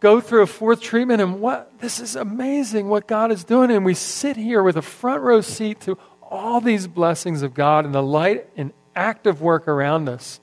go 0.00 0.20
through 0.20 0.42
a 0.42 0.46
fourth 0.46 0.80
treatment. 0.80 1.20
And 1.20 1.40
what, 1.40 1.78
this 1.80 2.00
is 2.00 2.16
amazing 2.16 2.88
what 2.88 3.06
God 3.06 3.32
is 3.32 3.44
doing. 3.44 3.70
And 3.70 3.84
we 3.84 3.94
sit 3.94 4.36
here 4.36 4.62
with 4.62 4.76
a 4.76 4.82
front 4.82 5.22
row 5.22 5.40
seat 5.40 5.80
to 5.82 5.98
all 6.22 6.60
these 6.60 6.86
blessings 6.86 7.42
of 7.42 7.54
God 7.54 7.84
and 7.84 7.94
the 7.94 8.02
light 8.02 8.46
and 8.56 8.72
active 8.94 9.40
work 9.40 9.68
around 9.68 10.08
us. 10.08 10.40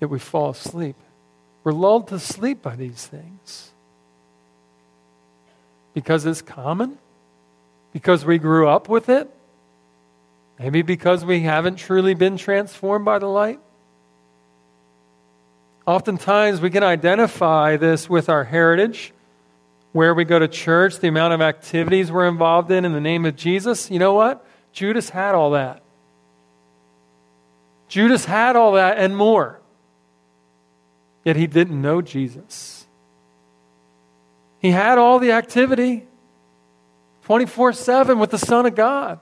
Yet 0.00 0.10
we 0.10 0.18
fall 0.18 0.50
asleep. 0.50 0.96
We're 1.62 1.72
lulled 1.72 2.08
to 2.08 2.18
sleep 2.18 2.62
by 2.62 2.76
these 2.76 3.06
things. 3.06 3.70
Because 5.92 6.24
it's 6.24 6.42
common? 6.42 6.98
Because 7.92 8.24
we 8.24 8.38
grew 8.38 8.68
up 8.68 8.88
with 8.88 9.08
it? 9.08 9.28
Maybe 10.58 10.82
because 10.82 11.24
we 11.24 11.40
haven't 11.40 11.76
truly 11.76 12.14
been 12.14 12.36
transformed 12.36 13.04
by 13.04 13.18
the 13.18 13.26
light? 13.26 13.60
Oftentimes, 15.86 16.60
we 16.60 16.70
can 16.70 16.82
identify 16.82 17.76
this 17.76 18.08
with 18.08 18.28
our 18.28 18.44
heritage, 18.44 19.12
where 19.92 20.14
we 20.14 20.24
go 20.24 20.38
to 20.38 20.46
church, 20.46 20.98
the 20.98 21.08
amount 21.08 21.34
of 21.34 21.40
activities 21.40 22.12
we're 22.12 22.28
involved 22.28 22.70
in 22.70 22.84
in 22.84 22.92
the 22.92 23.00
name 23.00 23.24
of 23.24 23.36
Jesus. 23.36 23.90
You 23.90 23.98
know 23.98 24.14
what? 24.14 24.44
Judas 24.72 25.10
had 25.10 25.34
all 25.34 25.52
that. 25.52 25.82
Judas 27.88 28.24
had 28.24 28.54
all 28.54 28.72
that 28.72 28.98
and 28.98 29.16
more. 29.16 29.60
Yet 31.24 31.36
he 31.36 31.46
didn't 31.46 31.80
know 31.80 32.00
Jesus. 32.00 32.86
He 34.60 34.70
had 34.70 34.98
all 34.98 35.18
the 35.18 35.32
activity 35.32 36.06
24 37.24 37.72
7 37.72 38.18
with 38.18 38.30
the 38.30 38.38
Son 38.38 38.66
of 38.66 38.74
God. 38.74 39.20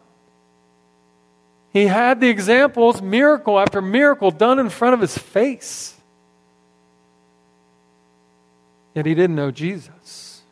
He 1.72 1.86
had 1.86 2.20
the 2.20 2.28
examples, 2.28 3.02
miracle 3.02 3.58
after 3.58 3.80
miracle, 3.80 4.30
done 4.30 4.58
in 4.58 4.68
front 4.70 4.94
of 4.94 5.00
his 5.00 5.16
face. 5.16 5.97
Yet 8.98 9.06
he 9.06 9.14
didn't 9.14 9.36
know 9.36 9.52
Jesus. 9.52 10.42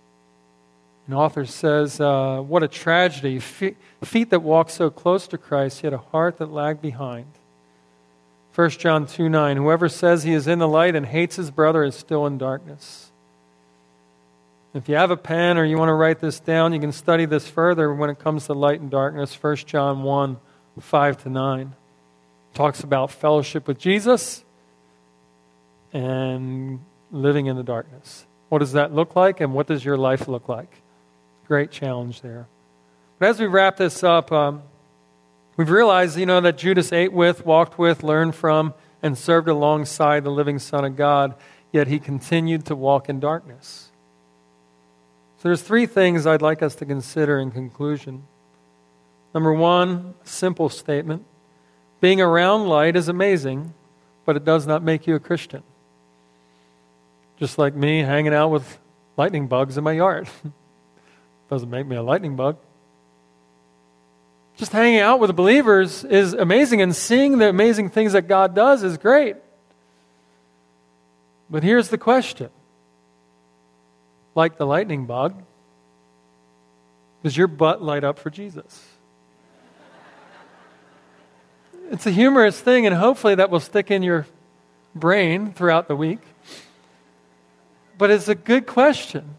An 1.09 1.15
author 1.15 1.45
says, 1.47 2.01
uh, 2.01 2.39
What 2.39 2.63
a 2.63 2.69
tragedy. 2.69 3.41
Feet, 3.41 3.77
feet 4.05 4.31
that 4.31 4.39
walked 4.39 4.71
so 4.71 4.89
close 4.89 5.27
to 5.27 5.37
Christ, 5.37 5.83
yet 5.83 5.93
a 5.93 5.99
heart 5.99 6.39
that 6.39 6.53
lagged 6.53 6.81
behind. 6.81 7.27
1 8.55 8.71
John 8.71 9.05
2 9.05 9.29
9. 9.29 9.57
Whoever 9.57 9.89
says 9.89 10.23
he 10.23 10.33
is 10.33 10.47
in 10.47 10.61
the 10.61 10.69
light 10.69 10.95
and 10.95 11.07
hates 11.07 11.35
his 11.35 11.51
brother 11.51 11.83
is 11.83 11.97
still 11.97 12.25
in 12.25 12.39
darkness. 12.39 13.11
If 14.75 14.89
you 14.89 14.95
have 14.95 15.11
a 15.11 15.17
pen 15.17 15.59
or 15.59 15.65
you 15.65 15.77
want 15.77 15.89
to 15.89 15.95
write 15.95 16.21
this 16.21 16.39
down, 16.39 16.73
you 16.73 16.79
can 16.79 16.93
study 16.93 17.25
this 17.25 17.49
further 17.49 17.93
when 17.93 18.11
it 18.11 18.21
comes 18.21 18.47
to 18.47 18.53
light 18.53 18.81
and 18.81 18.93
darkness. 18.93 19.35
1 19.43 19.57
John 19.57 20.05
1 20.05 20.37
5 20.79 21.23
to 21.25 21.29
9 21.29 21.75
talks 22.55 22.85
about 22.85 23.11
fellowship 23.11 23.67
with 23.67 23.81
Jesus 23.81 24.45
and 25.93 26.79
living 27.11 27.47
in 27.47 27.57
the 27.57 27.63
darkness. 27.63 28.26
What 28.49 28.59
does 28.59 28.73
that 28.73 28.95
look 28.95 29.17
like, 29.17 29.41
and 29.41 29.55
what 29.55 29.67
does 29.67 29.85
your 29.85 29.97
life 29.97 30.29
look 30.29 30.49
like? 30.49 30.83
Great 31.49 31.71
challenge 31.71 32.21
there. 32.21 32.47
But 33.19 33.29
as 33.31 33.41
we 33.41 33.47
wrap 33.47 33.77
this 33.77 34.05
up, 34.05 34.31
um, 34.31 34.63
we've 35.57 35.71
realized, 35.71 36.19
you 36.19 36.27
know, 36.27 36.41
that 36.41 36.59
Judas 36.59 36.93
ate 36.93 37.13
with, 37.13 37.45
walked 37.45 37.79
with, 37.79 38.03
learned 38.03 38.35
from, 38.35 38.75
and 39.03 39.17
served 39.17 39.49
alongside 39.49 40.25
the 40.25 40.31
living 40.31 40.59
Son 40.59 40.85
of 40.85 40.97
God, 40.97 41.35
yet 41.73 41.89
he 41.89 41.99
continued 41.99 42.67
to 42.67 42.77
walk 42.77 43.09
in 43.09 43.21
darkness. 43.21 43.91
So 45.39 45.49
there's 45.49 45.63
three 45.63 45.87
things 45.87 46.27
I'd 46.27 46.43
like 46.43 46.63
us 46.63 46.75
to 46.77 46.87
consider 46.87 47.39
in 47.39 47.51
conclusion. 47.51 48.25
Number 49.35 49.53
one, 49.53 50.15
simple 50.25 50.69
statement. 50.69 51.25
Being 52.01 52.21
around 52.21 52.69
light 52.69 52.97
is 52.97 53.09
amazing, 53.09 53.75
but 54.25 54.37
it 54.37 54.45
does 54.45 54.67
not 54.67 54.83
make 54.83 55.07
you 55.07 55.15
a 55.15 55.21
Christian. 55.21 55.63
Just 57.38 57.59
like 57.59 57.75
me 57.75 58.01
hanging 58.01 58.35
out 58.35 58.49
with 58.49 58.79
lightning 59.16 59.46
bugs 59.46 59.77
in 59.77 59.85
my 59.85 59.92
yard. 59.92 60.29
Doesn't 61.51 61.70
make 61.70 61.87
me 61.87 61.96
a 61.96 62.03
lightning 62.03 62.37
bug. 62.37 62.59
Just 64.57 64.72
hanging 64.72 65.01
out 65.01 65.20
with 65.20 65.37
believers 65.37 66.03
is 66.03 66.33
amazing, 66.33 66.81
and 66.81 66.96
seeing 66.96 67.38
the 67.38 67.49
amazing 67.49 67.90
things 67.90 68.12
that 68.12 68.22
God 68.22 68.55
does 68.55 68.83
is 68.83 68.96
great. 68.96 69.37
But 71.51 71.62
here's 71.62 71.88
the 71.88 71.99
question 71.99 72.51
like 74.35 74.57
the 74.59 74.66
lightning 74.66 75.07
bug, 75.07 75.42
does 77.22 77.37
your 77.37 77.49
butt 77.49 77.83
light 77.83 78.05
up 78.05 78.18
for 78.18 78.31
Jesus? 78.31 78.85
It's 81.90 82.07
a 82.07 82.11
humorous 82.11 82.61
thing, 82.61 82.87
and 82.87 82.94
hopefully 82.94 83.37
that 83.37 83.51
will 83.51 83.61
stick 83.61 83.90
in 83.90 84.03
your 84.03 84.27
brain 84.94 85.53
throughout 85.53 85.87
the 85.87 85.94
week. 85.94 86.20
But 87.99 88.11
it's 88.11 88.29
a 88.29 88.35
good 88.35 88.67
question. 88.67 89.37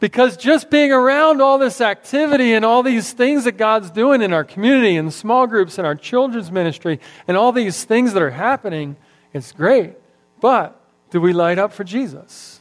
Because 0.00 0.36
just 0.36 0.68
being 0.68 0.90
around 0.90 1.40
all 1.40 1.58
this 1.58 1.80
activity 1.80 2.54
and 2.54 2.64
all 2.64 2.82
these 2.82 3.12
things 3.12 3.44
that 3.44 3.56
God's 3.56 3.88
doing 3.90 4.20
in 4.20 4.32
our 4.32 4.42
community 4.42 4.96
and 4.96 5.12
small 5.12 5.46
groups 5.46 5.78
and 5.78 5.86
our 5.86 5.94
children's 5.94 6.50
ministry 6.50 6.98
and 7.28 7.36
all 7.36 7.52
these 7.52 7.84
things 7.84 8.12
that 8.14 8.22
are 8.22 8.30
happening, 8.30 8.96
it's 9.32 9.52
great. 9.52 9.92
But 10.40 10.80
do 11.10 11.20
we 11.20 11.32
light 11.32 11.58
up 11.58 11.72
for 11.72 11.84
Jesus? 11.84 12.60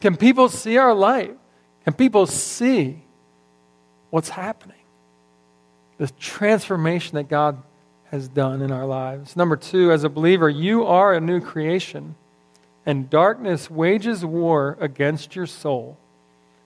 Can 0.00 0.16
people 0.16 0.48
see 0.48 0.78
our 0.78 0.94
light? 0.94 1.36
Can 1.84 1.92
people 1.92 2.26
see 2.26 3.02
what's 4.10 4.30
happening? 4.30 4.76
The 5.98 6.08
transformation 6.18 7.16
that 7.16 7.28
God 7.28 7.62
has 8.10 8.28
done 8.28 8.62
in 8.62 8.72
our 8.72 8.86
lives. 8.86 9.36
Number 9.36 9.56
two, 9.56 9.92
as 9.92 10.02
a 10.04 10.08
believer, 10.08 10.48
you 10.48 10.86
are 10.86 11.12
a 11.12 11.20
new 11.20 11.40
creation, 11.40 12.14
and 12.88 13.10
darkness 13.10 13.70
wages 13.70 14.24
war 14.24 14.78
against 14.80 15.36
your 15.36 15.44
soul. 15.44 15.98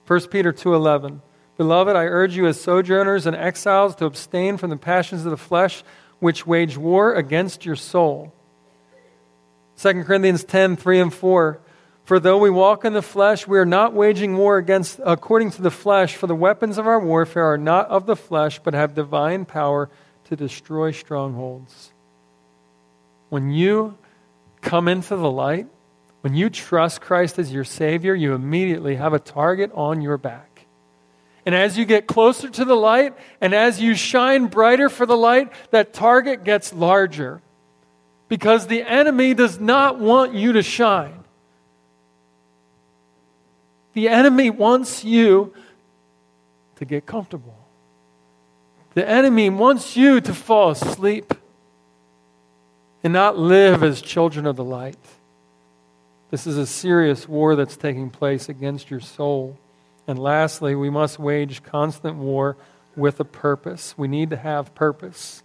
1 0.07 0.29
Peter 0.31 0.53
2:11. 0.53 1.21
Beloved, 1.57 1.97
I 1.97 2.05
urge 2.05 2.37
you 2.37 2.47
as 2.47 2.61
sojourners 2.61 3.25
and 3.25 3.35
exiles 3.35 3.93
to 3.95 4.05
abstain 4.05 4.55
from 4.55 4.69
the 4.69 4.77
passions 4.77 5.25
of 5.25 5.31
the 5.31 5.37
flesh 5.37 5.83
which 6.19 6.47
wage 6.47 6.77
war 6.77 7.13
against 7.13 7.65
your 7.65 7.75
soul. 7.75 8.31
2 9.75 10.05
Corinthians 10.05 10.45
10, 10.45 10.77
3 10.77 11.01
and 11.01 11.13
4. 11.13 11.59
For 12.05 12.21
though 12.21 12.37
we 12.37 12.49
walk 12.49 12.85
in 12.85 12.93
the 12.93 13.01
flesh, 13.01 13.45
we 13.45 13.59
are 13.59 13.65
not 13.65 13.93
waging 13.93 14.37
war 14.37 14.57
against 14.57 15.01
according 15.03 15.51
to 15.51 15.61
the 15.61 15.71
flesh, 15.71 16.15
for 16.15 16.27
the 16.27 16.35
weapons 16.35 16.77
of 16.77 16.87
our 16.87 17.01
warfare 17.01 17.51
are 17.51 17.57
not 17.57 17.89
of 17.89 18.05
the 18.05 18.15
flesh, 18.15 18.61
but 18.63 18.73
have 18.73 18.95
divine 18.95 19.43
power 19.43 19.89
to 20.29 20.37
destroy 20.37 20.91
strongholds. 20.91 21.91
When 23.27 23.51
you 23.51 23.97
come 24.61 24.87
into 24.87 25.17
the 25.17 25.29
light, 25.29 25.67
when 26.23 26.35
you 26.35 26.49
trust 26.49 27.01
Christ 27.01 27.37
as 27.37 27.51
your 27.51 27.65
Savior, 27.65 28.15
you 28.15 28.33
immediately 28.33 28.95
have 28.95 29.11
a 29.11 29.19
target 29.19 29.71
on 29.73 30.01
your 30.01 30.17
back. 30.17 30.65
And 31.45 31.53
as 31.53 31.77
you 31.77 31.83
get 31.83 32.07
closer 32.07 32.49
to 32.49 32.63
the 32.63 32.77
light, 32.77 33.13
and 33.41 33.53
as 33.53 33.81
you 33.81 33.93
shine 33.93 34.47
brighter 34.47 34.87
for 34.87 35.05
the 35.05 35.17
light, 35.17 35.51
that 35.71 35.93
target 35.93 36.45
gets 36.45 36.71
larger. 36.71 37.41
Because 38.29 38.67
the 38.67 38.83
enemy 38.83 39.33
does 39.33 39.59
not 39.59 39.99
want 39.99 40.33
you 40.33 40.53
to 40.53 40.63
shine. 40.63 41.25
The 43.91 44.07
enemy 44.07 44.49
wants 44.49 45.03
you 45.03 45.53
to 46.77 46.85
get 46.85 47.05
comfortable. 47.05 47.57
The 48.93 49.05
enemy 49.05 49.49
wants 49.49 49.97
you 49.97 50.21
to 50.21 50.33
fall 50.33 50.71
asleep. 50.71 51.33
and 53.03 53.11
not 53.11 53.37
live 53.37 53.83
as 53.83 54.01
children 54.01 54.45
of 54.45 54.55
the 54.55 54.63
light. 54.63 54.95
This 56.33 56.47
is 56.47 56.57
a 56.57 56.65
serious 56.65 57.29
war 57.29 57.55
that's 57.55 57.77
taking 57.77 58.09
place 58.09 58.49
against 58.49 58.89
your 58.89 59.01
soul. 59.01 59.55
And 60.07 60.17
lastly, 60.17 60.73
we 60.73 60.89
must 60.89 61.19
wage 61.19 61.61
constant 61.61 62.15
war 62.15 62.57
with 62.95 63.19
a 63.19 63.23
purpose. 63.23 63.95
We 63.99 64.07
need 64.07 64.31
to 64.31 64.37
have 64.37 64.73
purpose. 64.73 65.43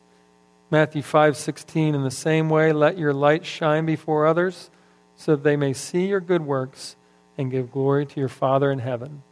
Matthew 0.71 1.03
5:16 1.03 1.95
in 1.95 2.05
the 2.05 2.11
same 2.11 2.49
way 2.49 2.73
let 2.73 2.97
your 2.97 3.13
light 3.13 3.45
shine 3.45 3.85
before 3.85 4.25
others 4.25 4.71
so 5.15 5.33
that 5.33 5.45
they 5.45 5.57
may 5.57 5.75
see 5.75 6.07
your 6.07 6.21
good 6.21 6.47
works 6.47 6.97
and 7.37 7.51
give 7.51 7.71
glory 7.71 8.07
to 8.07 8.19
your 8.19 8.31
Father 8.31 8.73
in 8.73 8.79
heaven. 8.79 9.23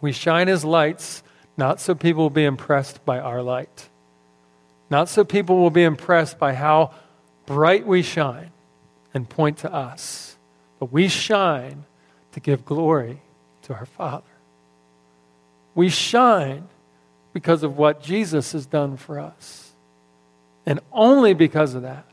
We 0.00 0.10
shine 0.10 0.48
as 0.48 0.64
lights 0.64 1.22
not 1.56 1.78
so 1.78 1.94
people 1.94 2.24
will 2.24 2.30
be 2.30 2.44
impressed 2.44 3.04
by 3.04 3.20
our 3.20 3.40
light. 3.40 3.88
Not 4.90 5.08
so 5.08 5.22
people 5.22 5.58
will 5.58 5.70
be 5.70 5.84
impressed 5.84 6.40
by 6.40 6.54
how 6.54 6.90
bright 7.46 7.86
we 7.86 8.02
shine 8.02 8.50
and 9.14 9.28
point 9.28 9.58
to 9.58 9.72
us. 9.72 10.32
But 10.82 10.90
we 10.90 11.06
shine 11.06 11.84
to 12.32 12.40
give 12.40 12.64
glory 12.64 13.22
to 13.62 13.72
our 13.72 13.86
Father. 13.86 14.26
We 15.76 15.88
shine 15.88 16.66
because 17.32 17.62
of 17.62 17.78
what 17.78 18.02
Jesus 18.02 18.50
has 18.50 18.66
done 18.66 18.96
for 18.96 19.20
us. 19.20 19.70
And 20.66 20.80
only 20.90 21.34
because 21.34 21.76
of 21.76 21.82
that, 21.82 22.04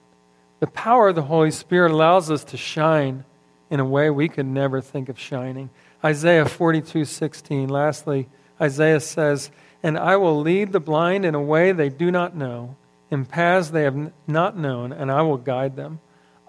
the 0.60 0.68
power 0.68 1.08
of 1.08 1.16
the 1.16 1.24
Holy 1.24 1.50
Spirit 1.50 1.92
allows 1.92 2.30
us 2.30 2.44
to 2.44 2.58
shine 2.58 3.26
in 3.72 3.80
a 3.80 3.86
way 3.86 4.12
we 4.12 4.30
could 4.30 4.46
never 4.46 4.82
think 4.82 5.10
of 5.10 5.18
shining. 5.18 5.72
Isaiah 6.06 6.46
42 6.46 7.06
16. 7.06 7.70
Lastly, 7.70 8.30
Isaiah 8.62 9.00
says, 9.00 9.50
And 9.82 9.98
I 9.98 10.16
will 10.18 10.42
lead 10.42 10.74
the 10.74 10.80
blind 10.80 11.26
in 11.26 11.34
a 11.34 11.42
way 11.42 11.72
they 11.72 11.90
do 11.90 12.12
not 12.12 12.36
know, 12.36 12.76
in 13.10 13.26
paths 13.26 13.72
they 13.72 13.82
have 13.82 14.12
not 14.28 14.56
known, 14.56 14.94
and 14.94 15.12
I 15.12 15.24
will 15.24 15.38
guide 15.38 15.76
them. 15.76 16.02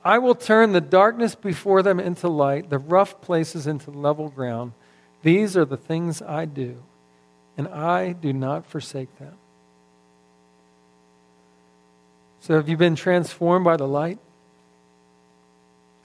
I 0.05 0.19
will 0.19 0.35
turn 0.35 0.73
the 0.73 0.81
darkness 0.81 1.35
before 1.35 1.83
them 1.83 2.01
into 2.01 2.29
light, 2.29 2.71
the 2.71 2.79
rough 2.79 3.21
places 3.21 3.67
into 3.67 3.91
level 3.91 4.29
ground. 4.29 4.73
These 5.23 5.57
are 5.57 5.65
the 5.65 5.77
things 5.77 6.23
I 6.23 6.47
do 6.47 6.83
and 7.61 7.69
I 7.69 8.13
do 8.13 8.33
not 8.33 8.65
forsake 8.65 9.19
them. 9.19 9.35
So, 12.41 12.55
have 12.55 12.71
you 12.71 12.79
been 12.79 12.97
transformed 12.97 13.67
by 13.67 13.77
the 13.77 13.87
light? 13.87 14.19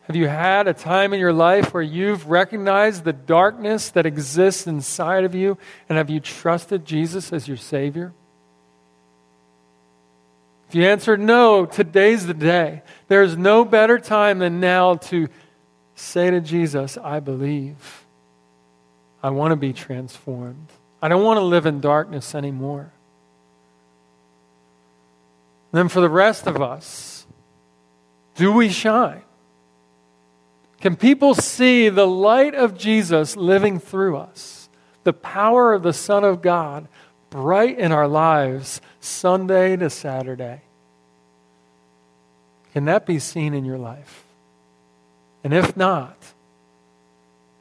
Have 0.08 0.18
you 0.18 0.28
had 0.28 0.68
a 0.68 0.74
time 0.74 1.14
in 1.14 1.20
your 1.20 1.32
life 1.32 1.74
where 1.74 1.82
you've 1.82 2.28
recognized 2.28 3.06
the 3.06 3.14
darkness 3.14 3.90
that 3.92 4.06
exists 4.06 4.68
inside 4.68 5.24
of 5.24 5.34
you 5.34 5.58
and 5.88 5.98
have 5.98 6.10
you 6.10 6.20
trusted 6.20 6.86
Jesus 6.86 7.32
as 7.32 7.48
your 7.48 7.58
Savior? 7.58 8.12
If 10.76 10.80
you 10.80 10.90
answered 10.90 11.22
no, 11.22 11.66
today's 11.66 12.28
the 12.28 12.34
day. 12.34 12.82
There's 13.08 13.38
no 13.38 13.64
better 13.64 13.98
time 13.98 14.40
than 14.40 14.60
now 14.60 14.96
to 14.96 15.30
say 15.96 16.30
to 16.30 16.42
Jesus, 16.42 16.98
I 16.98 17.22
believe. 17.22 18.04
I 19.24 19.30
want 19.30 19.54
to 19.54 19.56
be 19.56 19.72
transformed. 19.72 20.68
I 21.02 21.08
don't 21.08 21.24
want 21.24 21.38
to 21.38 21.46
live 21.46 21.66
in 21.66 21.80
darkness 21.80 22.36
anymore. 22.36 22.92
Then 25.72 25.88
for 25.88 26.02
the 26.02 26.10
rest 26.10 26.46
of 26.46 26.62
us, 26.62 27.26
do 28.36 28.52
we 28.52 28.68
shine? 28.68 29.22
Can 30.82 30.98
people 30.98 31.36
see 31.36 31.88
the 31.88 32.06
light 32.06 32.54
of 32.54 32.78
Jesus 32.78 33.38
living 33.38 33.80
through 33.80 34.18
us? 34.18 34.68
The 35.06 35.14
power 35.14 35.72
of 35.72 35.84
the 35.84 35.94
Son 35.94 36.26
of 36.26 36.42
God 36.42 36.90
bright 37.30 37.80
in 37.80 37.94
our 37.94 38.10
lives, 38.10 38.82
Sunday 39.00 39.78
to 39.78 39.90
Saturday? 39.90 40.64
Can 42.76 42.86
that 42.86 43.06
be 43.06 43.20
seen 43.20 43.54
in 43.54 43.64
your 43.64 43.78
life? 43.78 44.26
And 45.46 45.54
if 45.54 45.78
not, 45.78 46.18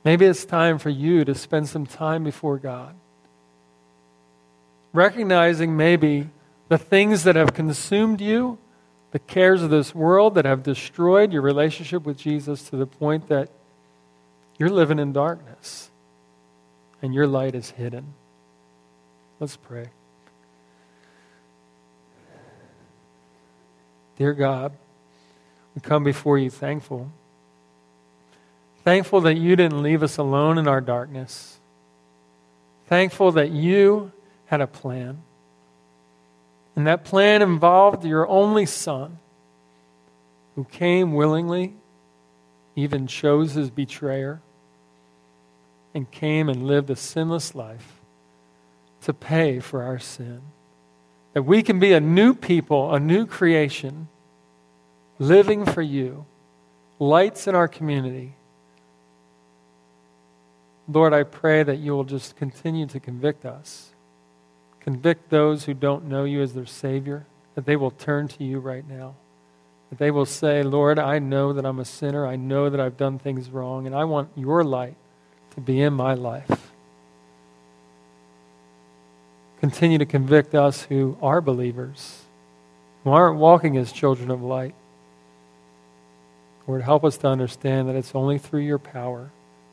maybe 0.04 0.26
it's 0.26 0.44
time 0.44 0.78
for 0.78 0.90
you 0.90 1.24
to 1.24 1.36
spend 1.36 1.68
some 1.68 1.86
time 1.86 2.24
before 2.24 2.58
God 2.58 2.96
recognizing 4.92 5.76
maybe 5.76 6.28
the 6.68 6.78
things 6.78 7.24
that 7.24 7.36
have 7.36 7.54
consumed 7.54 8.20
you, 8.20 8.58
the 9.12 9.18
cares 9.20 9.62
of 9.62 9.70
this 9.70 9.94
world 9.94 10.34
that 10.34 10.44
have 10.44 10.64
destroyed 10.64 11.32
your 11.32 11.42
relationship 11.42 12.04
with 12.04 12.16
Jesus 12.16 12.68
to 12.70 12.76
the 12.76 12.86
point 12.86 13.28
that 13.28 13.50
you're 14.58 14.68
living 14.68 14.98
in 14.98 15.12
darkness 15.12 15.90
and 17.02 17.14
your 17.14 17.28
light 17.28 17.54
is 17.54 17.70
hidden. 17.70 18.14
Let's 19.38 19.56
pray. 19.56 19.90
Dear 24.16 24.32
God, 24.32 24.72
come 25.81 26.05
before 26.05 26.39
you 26.39 26.51
thankful. 26.51 27.11
Thankful 28.85 29.22
that 29.22 29.35
you 29.35 29.57
didn't 29.57 29.83
leave 29.83 30.03
us 30.03 30.18
alone 30.18 30.59
in 30.59 30.68
our 30.68 30.81
darkness. 30.81 31.59
Thankful 32.87 33.33
that 33.33 33.51
you 33.51 34.12
had 34.47 34.61
a 34.61 34.66
plan. 34.66 35.22
And 36.77 36.87
that 36.87 37.05
plan 37.05 37.41
involved 37.41 38.05
your 38.05 38.29
only 38.29 38.66
son, 38.66 39.18
who 40.55 40.64
came 40.64 41.14
willingly, 41.14 41.75
even 42.77 43.07
chose 43.07 43.55
his 43.55 43.70
betrayer, 43.70 44.41
and 45.95 46.11
came 46.11 46.49
and 46.49 46.66
lived 46.66 46.91
a 46.91 46.97
sinless 46.97 47.55
life 47.55 48.01
to 49.03 49.14
pay 49.14 49.61
for 49.61 49.83
our 49.83 49.99
sin. 49.99 50.43
That 51.33 51.43
we 51.43 51.62
can 51.62 51.79
be 51.79 51.93
a 51.93 52.01
new 52.01 52.35
people, 52.35 52.93
a 52.93 53.01
new 53.01 53.27
creation, 53.27 54.09
living 55.18 55.64
for 55.64 55.82
you, 55.82 56.26
lights 56.98 57.46
in 57.46 57.54
our 57.54 57.68
community. 57.68 58.34
Lord, 60.88 61.12
I 61.12 61.22
pray 61.22 61.62
that 61.62 61.78
you 61.78 61.92
will 61.92 62.04
just 62.04 62.36
continue 62.36 62.86
to 62.86 63.00
convict 63.00 63.44
us 63.44 63.94
Convict 64.84 65.30
those 65.30 65.64
who 65.64 65.72
don't 65.72 66.04
know 66.04 66.24
you 66.24 66.42
as 66.42 66.52
their 66.52 66.66
Savior, 66.66 67.24
that 67.54 67.64
they 67.64 67.74
will 67.74 67.90
turn 67.90 68.28
to 68.28 68.44
you 68.44 68.58
right 68.58 68.86
now. 68.86 69.14
That 69.88 69.98
they 69.98 70.10
will 70.10 70.26
say, 70.26 70.62
Lord, 70.62 70.98
I 70.98 71.18
know 71.18 71.54
that 71.54 71.64
I'm 71.64 71.78
a 71.78 71.86
sinner. 71.86 72.26
I 72.26 72.36
know 72.36 72.68
that 72.68 72.78
I've 72.78 72.98
done 72.98 73.18
things 73.18 73.48
wrong, 73.48 73.86
and 73.86 73.96
I 73.96 74.04
want 74.04 74.28
your 74.36 74.62
light 74.62 74.96
to 75.54 75.62
be 75.62 75.80
in 75.80 75.94
my 75.94 76.12
life. 76.12 76.70
Continue 79.60 79.96
to 79.96 80.04
convict 80.04 80.54
us 80.54 80.82
who 80.82 81.16
are 81.22 81.40
believers, 81.40 82.20
who 83.04 83.10
aren't 83.10 83.38
walking 83.38 83.78
as 83.78 83.90
children 83.90 84.30
of 84.30 84.42
light. 84.42 84.74
Lord, 86.66 86.82
help 86.82 87.04
us 87.04 87.18
to 87.18 87.28
understand 87.28 87.88
that 87.88 87.96
it's 87.96 88.14
only 88.14 88.38
through 88.38 88.62
your 88.62 88.78
power 88.78 89.30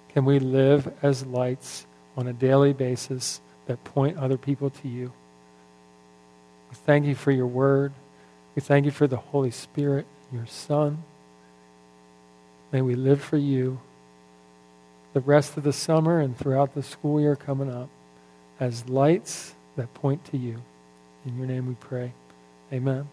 can 0.10 0.26
we 0.26 0.40
live 0.40 0.94
as 1.02 1.26
lights 1.26 1.86
on 2.18 2.28
a 2.28 2.34
daily 2.34 2.74
basis 2.74 3.40
that 3.68 3.84
point 3.84 4.18
other 4.18 4.38
people 4.38 4.70
to 4.70 4.88
you. 4.88 5.14
We 6.70 6.76
thank 6.86 7.06
you 7.06 7.16
for 7.16 7.32
your 7.32 7.48
word. 7.48 7.94
We 8.56 8.62
thank 8.62 8.86
you 8.86 8.92
for 8.92 9.08
the 9.08 9.18
Holy 9.18 9.52
Spirit, 9.52 10.06
your 10.32 10.46
Son. 10.46 11.04
May 12.72 12.82
we 12.82 12.96
live 12.96 13.22
for 13.22 13.38
you 13.38 13.80
the 15.14 15.22
rest 15.22 15.58
of 15.58 15.64
the 15.64 15.74
summer 15.74 16.20
and 16.20 16.38
throughout 16.38 16.74
the 16.74 16.84
school 16.84 17.20
year 17.20 17.36
coming 17.36 17.72
up 17.72 17.90
as 18.60 18.88
lights 18.88 19.56
that 19.76 19.94
point 19.94 20.24
to 20.26 20.38
you. 20.38 20.62
In 21.26 21.38
your 21.38 21.48
name 21.48 21.68
we 21.68 21.76
pray. 21.76 22.14
Amen. 22.72 23.08